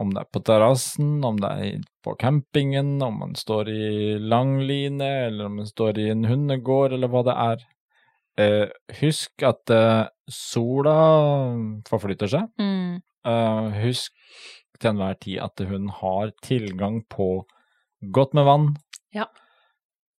om 0.00 0.12
det 0.14 0.22
er 0.22 0.30
på 0.32 0.40
terrassen, 0.44 1.18
om 1.24 1.36
det 1.40 1.50
er 1.50 1.84
på 2.04 2.14
campingen, 2.20 2.96
om 3.04 3.18
man 3.20 3.34
står 3.36 3.68
i 3.68 3.88
langline, 4.20 5.08
eller 5.28 5.50
om 5.50 5.60
man 5.60 5.68
står 5.68 6.00
i 6.00 6.08
en 6.14 6.24
hundegård, 6.28 6.96
eller 6.96 7.12
hva 7.12 7.24
det 7.28 7.36
er. 7.44 7.64
Eh, 8.40 8.72
husk 9.02 9.44
at 9.46 9.70
eh, 9.70 10.06
sola 10.32 10.96
forflytter 11.88 12.32
seg. 12.36 12.48
mm, 12.58 13.02
Eh, 13.24 13.68
husk 13.80 14.12
til 14.76 14.90
enhver 14.90 15.14
tid 15.16 15.38
at 15.40 15.60
hun 15.64 15.88
har 15.88 16.32
tilgang 16.44 16.98
på 17.08 17.46
godt 18.12 18.34
med 18.36 18.44
vann. 18.44 18.66
Ja. 19.16 19.24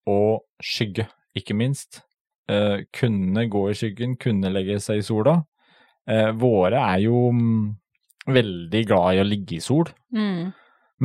Og 0.10 0.42
skygge, 0.64 1.06
ikke 1.38 1.54
minst. 1.54 2.02
Eh, 2.50 2.82
kunne 2.94 3.46
gå 3.50 3.70
i 3.70 3.76
skyggen, 3.78 4.18
kunne 4.18 4.50
legge 4.50 4.80
seg 4.82 5.04
i 5.04 5.06
sola. 5.06 5.44
Eh, 6.10 6.30
våre 6.38 6.82
er 6.94 7.02
jo 7.06 7.30
mm, 7.34 7.64
veldig 8.30 8.84
glad 8.90 9.16
i 9.16 9.24
å 9.24 9.26
ligge 9.28 9.58
i 9.58 9.64
sol. 9.64 9.90
mm, 10.14 10.52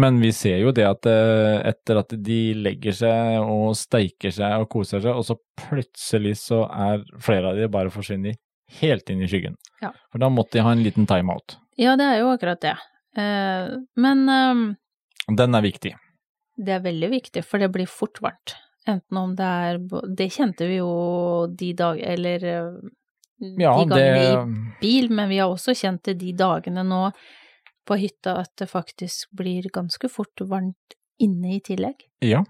Men 0.00 0.20
vi 0.22 0.30
ser 0.36 0.60
jo 0.62 0.72
det 0.76 0.84
at 0.86 1.06
eh, 1.10 1.56
etter 1.72 2.02
at 2.02 2.12
de 2.28 2.40
legger 2.54 2.94
seg 2.94 3.40
og 3.40 3.72
steiker 3.78 4.30
seg 4.34 4.60
og 4.60 4.68
koser 4.70 5.02
seg, 5.02 5.16
og 5.16 5.24
så 5.26 5.38
plutselig 5.64 6.36
så 6.42 6.62
er 6.68 7.02
flere 7.18 7.50
av 7.50 7.58
de 7.58 7.68
bare 7.72 7.90
forsvinner 7.90 8.36
helt 8.80 9.10
inn 9.10 9.24
i 9.24 9.28
skyggen. 9.30 9.56
Ja. 9.82 9.90
For 10.12 10.22
da 10.22 10.28
måtte 10.30 10.58
de 10.58 10.64
ha 10.66 10.72
en 10.76 10.84
liten 10.84 11.08
timeout. 11.10 11.56
Ja, 11.80 11.96
det 11.98 12.06
er 12.06 12.20
jo 12.20 12.30
akkurat 12.34 12.60
det. 12.62 12.76
Eh, 13.18 13.72
men 13.96 14.26
Den 15.26 15.54
er 15.58 15.62
viktig. 15.64 15.96
Det 16.60 16.72
er 16.76 16.82
veldig 16.84 17.08
viktig, 17.10 17.42
for 17.46 17.58
det 17.58 17.70
blir 17.72 17.88
fort 17.88 18.20
varmt. 18.22 18.54
Enten 18.88 19.16
om 19.20 19.34
det 19.36 19.44
er 19.44 19.78
Det 20.16 20.30
kjente 20.32 20.64
vi 20.68 20.78
jo 20.78 21.46
de 21.52 21.66
dager 21.76 22.14
Eller 22.14 22.46
Ja, 23.40 23.74
de 23.84 23.96
det 23.96 24.08
i 24.20 24.32
bil, 24.80 25.10
men 25.12 25.30
vi 25.30 25.38
har 25.40 25.48
også 25.48 25.74
kjent 25.76 26.04
det 26.04 26.18
de 26.20 26.34
dagene 26.36 26.84
nå 26.84 27.06
på 27.88 27.96
hytta 27.96 28.36
at 28.42 28.52
det 28.60 28.68
faktisk 28.70 29.30
blir 29.36 29.70
ganske 29.72 30.10
fort 30.12 30.42
varmt 30.46 30.96
inne 31.20 31.56
i 31.56 31.60
tillegg. 31.64 32.04
Ja. 32.24 32.42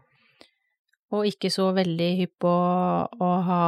Og 1.15 1.27
ikke 1.31 1.51
så 1.51 1.71
veldig 1.75 2.11
hypp 2.21 2.35
på 2.43 2.51
å 2.51 3.31
ha 3.47 3.65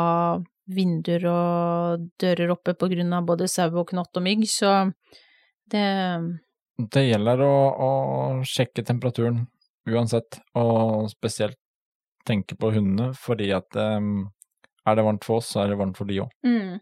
vinduer 0.72 1.24
og 1.30 2.04
dører 2.22 2.52
oppe 2.54 2.74
på 2.78 2.88
grunn 2.92 3.14
av 3.14 3.26
både 3.26 3.48
sau 3.50 3.70
og 3.70 3.88
knott 3.90 4.18
og 4.18 4.26
mygg, 4.26 4.44
så 4.50 4.92
det 5.70 5.86
Det 6.92 7.02
gjelder 7.04 7.42
å, 7.44 7.54
å 7.86 7.90
sjekke 8.46 8.84
temperaturen 8.86 9.44
uansett, 9.90 10.38
og 10.58 11.10
spesielt 11.10 11.58
tenke 12.26 12.56
på 12.58 12.70
hundene, 12.74 13.12
fordi 13.18 13.50
at 13.54 13.74
um, 13.76 14.30
er 14.86 14.96
det 14.96 15.04
varmt 15.06 15.26
for 15.26 15.40
oss, 15.40 15.50
så 15.52 15.64
er 15.64 15.72
det 15.72 15.78
varmt 15.80 15.98
for 15.98 16.08
de 16.08 16.20
òg. 16.22 16.30
Mm. 16.46 16.78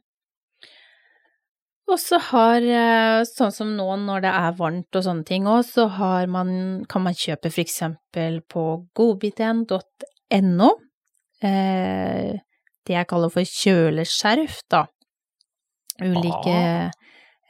Og 1.90 1.98
så 1.98 2.20
har, 2.22 2.62
eh, 2.62 3.24
sånn 3.26 3.50
som 3.50 3.72
nå 3.74 3.88
når 4.05 4.22
det 4.22 4.31
er 4.31 4.59
varmt 4.59 4.94
og 4.94 5.03
sånne 5.03 5.26
ting 5.26 5.48
òg, 5.50 5.64
så 5.66 5.88
har 5.90 6.29
man, 6.31 6.85
kan 6.90 7.03
man 7.03 7.16
kjøpe 7.18 7.50
for 7.50 7.64
eksempel 7.64 8.38
på 8.46 8.64
godbiten.no 8.94 10.70
eh, 11.42 12.38
det 12.87 12.94
jeg 12.94 13.09
kaller 13.11 13.33
for 13.35 13.42
kjøleskjerf, 13.42 14.61
da. 14.70 14.85
Ulike 16.00 16.55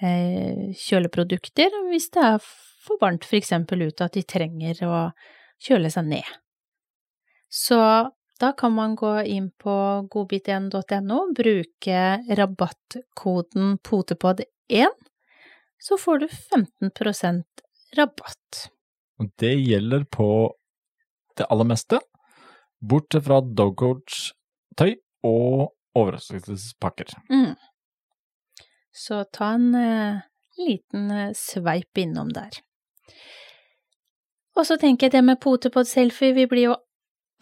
eh, 0.02 0.70
kjøleprodukter 0.74 1.76
hvis 1.90 2.08
det 2.16 2.24
er 2.32 2.40
for 2.40 2.98
varmt 3.02 3.26
for 3.28 3.38
eksempel 3.38 3.84
ute 3.84 4.08
at 4.08 4.16
de 4.16 4.24
trenger 4.26 4.80
å 4.88 5.02
kjøle 5.60 5.92
seg 5.92 6.08
ned. 6.08 6.32
Så 7.50 7.78
da 8.40 8.52
kan 8.56 8.72
man 8.72 8.94
gå 8.96 9.12
inn 9.28 9.50
på 9.60 9.72
godbit1.no, 10.12 11.18
bruke 11.36 12.04
rabattkoden 12.38 13.78
potepod1, 13.84 14.94
så 15.80 15.98
får 15.98 16.18
du 16.18 16.28
15 16.28 17.44
rabatt. 17.96 18.62
Og 19.20 19.28
det 19.36 19.52
gjelder 19.54 20.04
på 20.04 20.30
det 21.36 21.48
aller 21.52 21.68
meste, 21.68 22.00
bortsett 22.80 23.26
fra 23.28 23.40
dogcoach-tøy 23.44 24.94
og 25.28 25.68
overraskelsespakker. 26.00 27.12
Mm. 27.28 27.54
Så 28.92 29.24
ta 29.32 29.54
en 29.58 29.74
eh, 29.74 30.20
liten 30.56 31.10
eh, 31.10 31.32
sveip 31.36 31.98
innom 31.98 32.32
der. 32.32 32.62
Og 34.56 34.66
så 34.66 34.76
tenker 34.80 35.08
jeg 35.08 35.18
det 35.18 35.24
med 35.28 35.40
potepod-selfie, 35.44 36.34
vi 36.36 36.48
blir 36.48 36.70
jo 36.70 36.80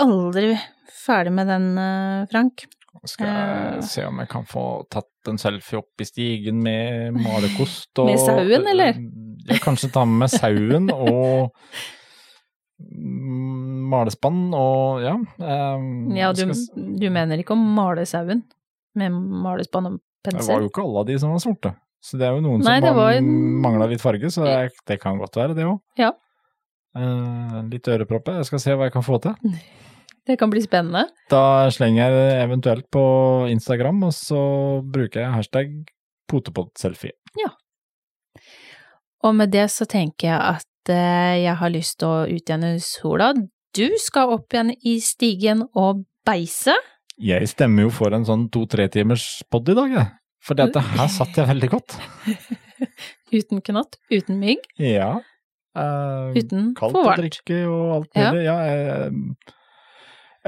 aldri 0.02 0.52
ferdig 0.94 1.32
med 1.36 1.48
den, 1.50 1.68
eh, 1.78 2.26
Frank. 2.32 2.66
Skal 3.06 3.26
jeg 3.28 3.76
Eh. 3.76 3.80
se 3.86 4.04
om 4.08 4.18
jeg 4.18 4.28
kan 4.28 4.44
få 4.44 4.62
tatt 4.90 5.28
en 5.30 5.38
selfie 5.38 5.78
opp 5.78 6.00
i 6.02 6.04
stigen 6.08 6.62
med 6.62 7.14
malerkost 7.14 7.96
og 8.02 8.06
Med 8.10 8.18
sauen, 8.18 8.66
eller? 8.66 8.96
Ja, 9.48 9.58
kanskje 9.62 9.92
ta 9.92 10.04
med 10.04 10.28
sauen 10.32 10.90
og 10.92 11.52
mm, 12.80 13.88
malespann 13.92 14.52
og 14.56 15.02
ja. 15.04 15.14
Um, 15.38 16.10
Ja, 16.16 16.32
du, 16.32 16.42
skal 16.54 16.96
du 16.98 17.06
mener 17.14 17.38
ikke 17.38 17.54
å 17.56 17.60
male 17.60 18.04
sauen 18.08 18.42
med 18.98 19.12
malespann 19.14 19.92
og 19.92 20.00
pensel? 20.24 20.42
Det 20.42 20.54
var 20.54 20.64
jo 20.66 20.72
ikke 20.72 20.84
alle 20.88 20.98
av 21.04 21.06
de 21.12 21.18
som 21.22 21.30
var 21.36 21.44
sorte. 21.44 21.74
Så 22.02 22.18
det 22.18 22.26
er 22.28 22.36
jo 22.36 22.42
noen 22.44 22.62
Nei, 22.62 22.78
som 22.80 22.94
var 22.96 23.14
var... 23.14 23.20
mangla 23.68 23.88
litt 23.90 24.02
farge, 24.02 24.30
så 24.30 24.44
det, 24.46 24.72
det 24.86 25.00
kan 25.02 25.18
godt 25.18 25.34
være 25.38 25.54
det 25.58 25.66
òg. 25.66 25.78
Ja. 25.98 26.12
litt 27.68 27.86
ørepropper. 27.90 28.38
Jeg 28.40 28.46
skal 28.48 28.58
se 28.62 28.74
hva 28.74 28.86
jeg 28.88 28.92
kan 28.98 29.06
få 29.06 29.20
til. 29.22 29.34
Det 30.28 30.36
kan 30.36 30.50
bli 30.52 30.60
spennende. 30.60 31.06
Da 31.32 31.70
slenger 31.72 32.02
jeg 32.04 32.16
det 32.18 32.32
eventuelt 32.42 32.86
på 32.92 33.02
Instagram, 33.48 34.02
og 34.10 34.12
så 34.12 34.40
bruker 34.84 35.22
jeg 35.24 35.32
hashtag 35.32 35.70
potepodselfie. 36.28 37.16
Og 39.24 39.34
med 39.34 39.50
det 39.50 39.64
så 39.74 39.86
tenker 39.88 40.28
jeg 40.28 40.38
at 40.38 40.92
eh, 40.92 41.38
jeg 41.42 41.56
har 41.58 41.72
lyst 41.74 41.96
til 41.98 42.12
å 42.12 42.28
utjevne 42.30 42.74
sola. 42.84 43.32
Du 43.74 43.88
skal 43.98 44.30
opp 44.36 44.54
igjen 44.54 44.70
i 44.86 44.98
stigen 45.02 45.64
og 45.72 46.04
beise. 46.28 46.76
Jeg 47.18 47.48
stemmer 47.50 47.88
jo 47.88 47.90
for 47.96 48.14
en 48.14 48.28
sånn 48.28 48.46
to-tre 48.54 48.86
timers 48.92 49.40
pod 49.50 49.68
i 49.72 49.74
dag, 49.74 49.96
jeg. 49.96 50.06
For 50.44 50.54
dette 50.60 50.78
her 50.94 51.10
satt 51.10 51.34
jeg 51.34 51.50
veldig 51.50 51.70
godt. 51.72 51.96
Uten 53.38 53.60
knott, 53.64 53.98
uten 54.12 54.38
mygg, 54.40 54.62
Ja. 54.80 55.16
Eh, 55.78 56.38
uten 56.38 56.70
kaldt 56.78 56.96
for 56.96 57.10
å 57.12 57.16
drikke 57.18 57.58
og 57.68 57.90
alt 57.96 58.16
Ja. 58.16 58.30
Ja, 58.40 58.54
jeg, 58.70 59.26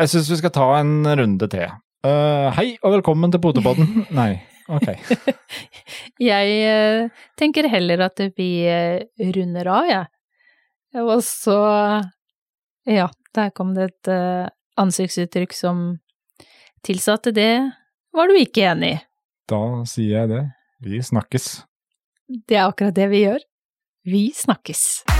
jeg 0.00 0.12
syns 0.14 0.30
vi 0.32 0.38
skal 0.40 0.52
ta 0.54 0.66
en 0.78 0.94
runde 1.04 1.48
til. 1.52 1.72
Uh, 2.00 2.48
hei 2.56 2.72
og 2.80 2.94
velkommen 2.96 3.32
til 3.32 3.42
Potepodden. 3.44 4.04
Nei, 4.18 4.32
ok. 4.72 4.88
Jeg 6.30 6.54
uh, 6.64 7.26
tenker 7.40 7.68
heller 7.68 8.06
at 8.06 8.22
vi 8.36 8.48
uh, 8.64 9.00
runder 9.36 9.68
av, 9.68 9.90
jeg. 9.90 10.08
Og 11.00 11.20
så 11.24 11.58
Ja, 12.88 13.06
der 13.36 13.52
kom 13.54 13.76
det 13.76 13.90
et 13.90 14.10
ansiktsuttrykk 14.80 15.52
som 15.54 15.84
tilsatte 16.82 17.30
det. 17.36 17.52
Var 18.16 18.26
du 18.26 18.40
ikke 18.40 18.64
enig 18.72 18.94
i? 18.96 18.98
Da 19.52 19.60
sier 19.86 20.22
jeg 20.22 20.32
det. 20.32 20.42
Vi 20.82 21.04
snakkes. 21.04 21.52
Det 22.48 22.58
er 22.58 22.66
akkurat 22.66 22.96
det 22.96 23.10
vi 23.12 23.24
gjør. 23.26 23.44
Vi 24.08 24.30
snakkes! 24.34 25.19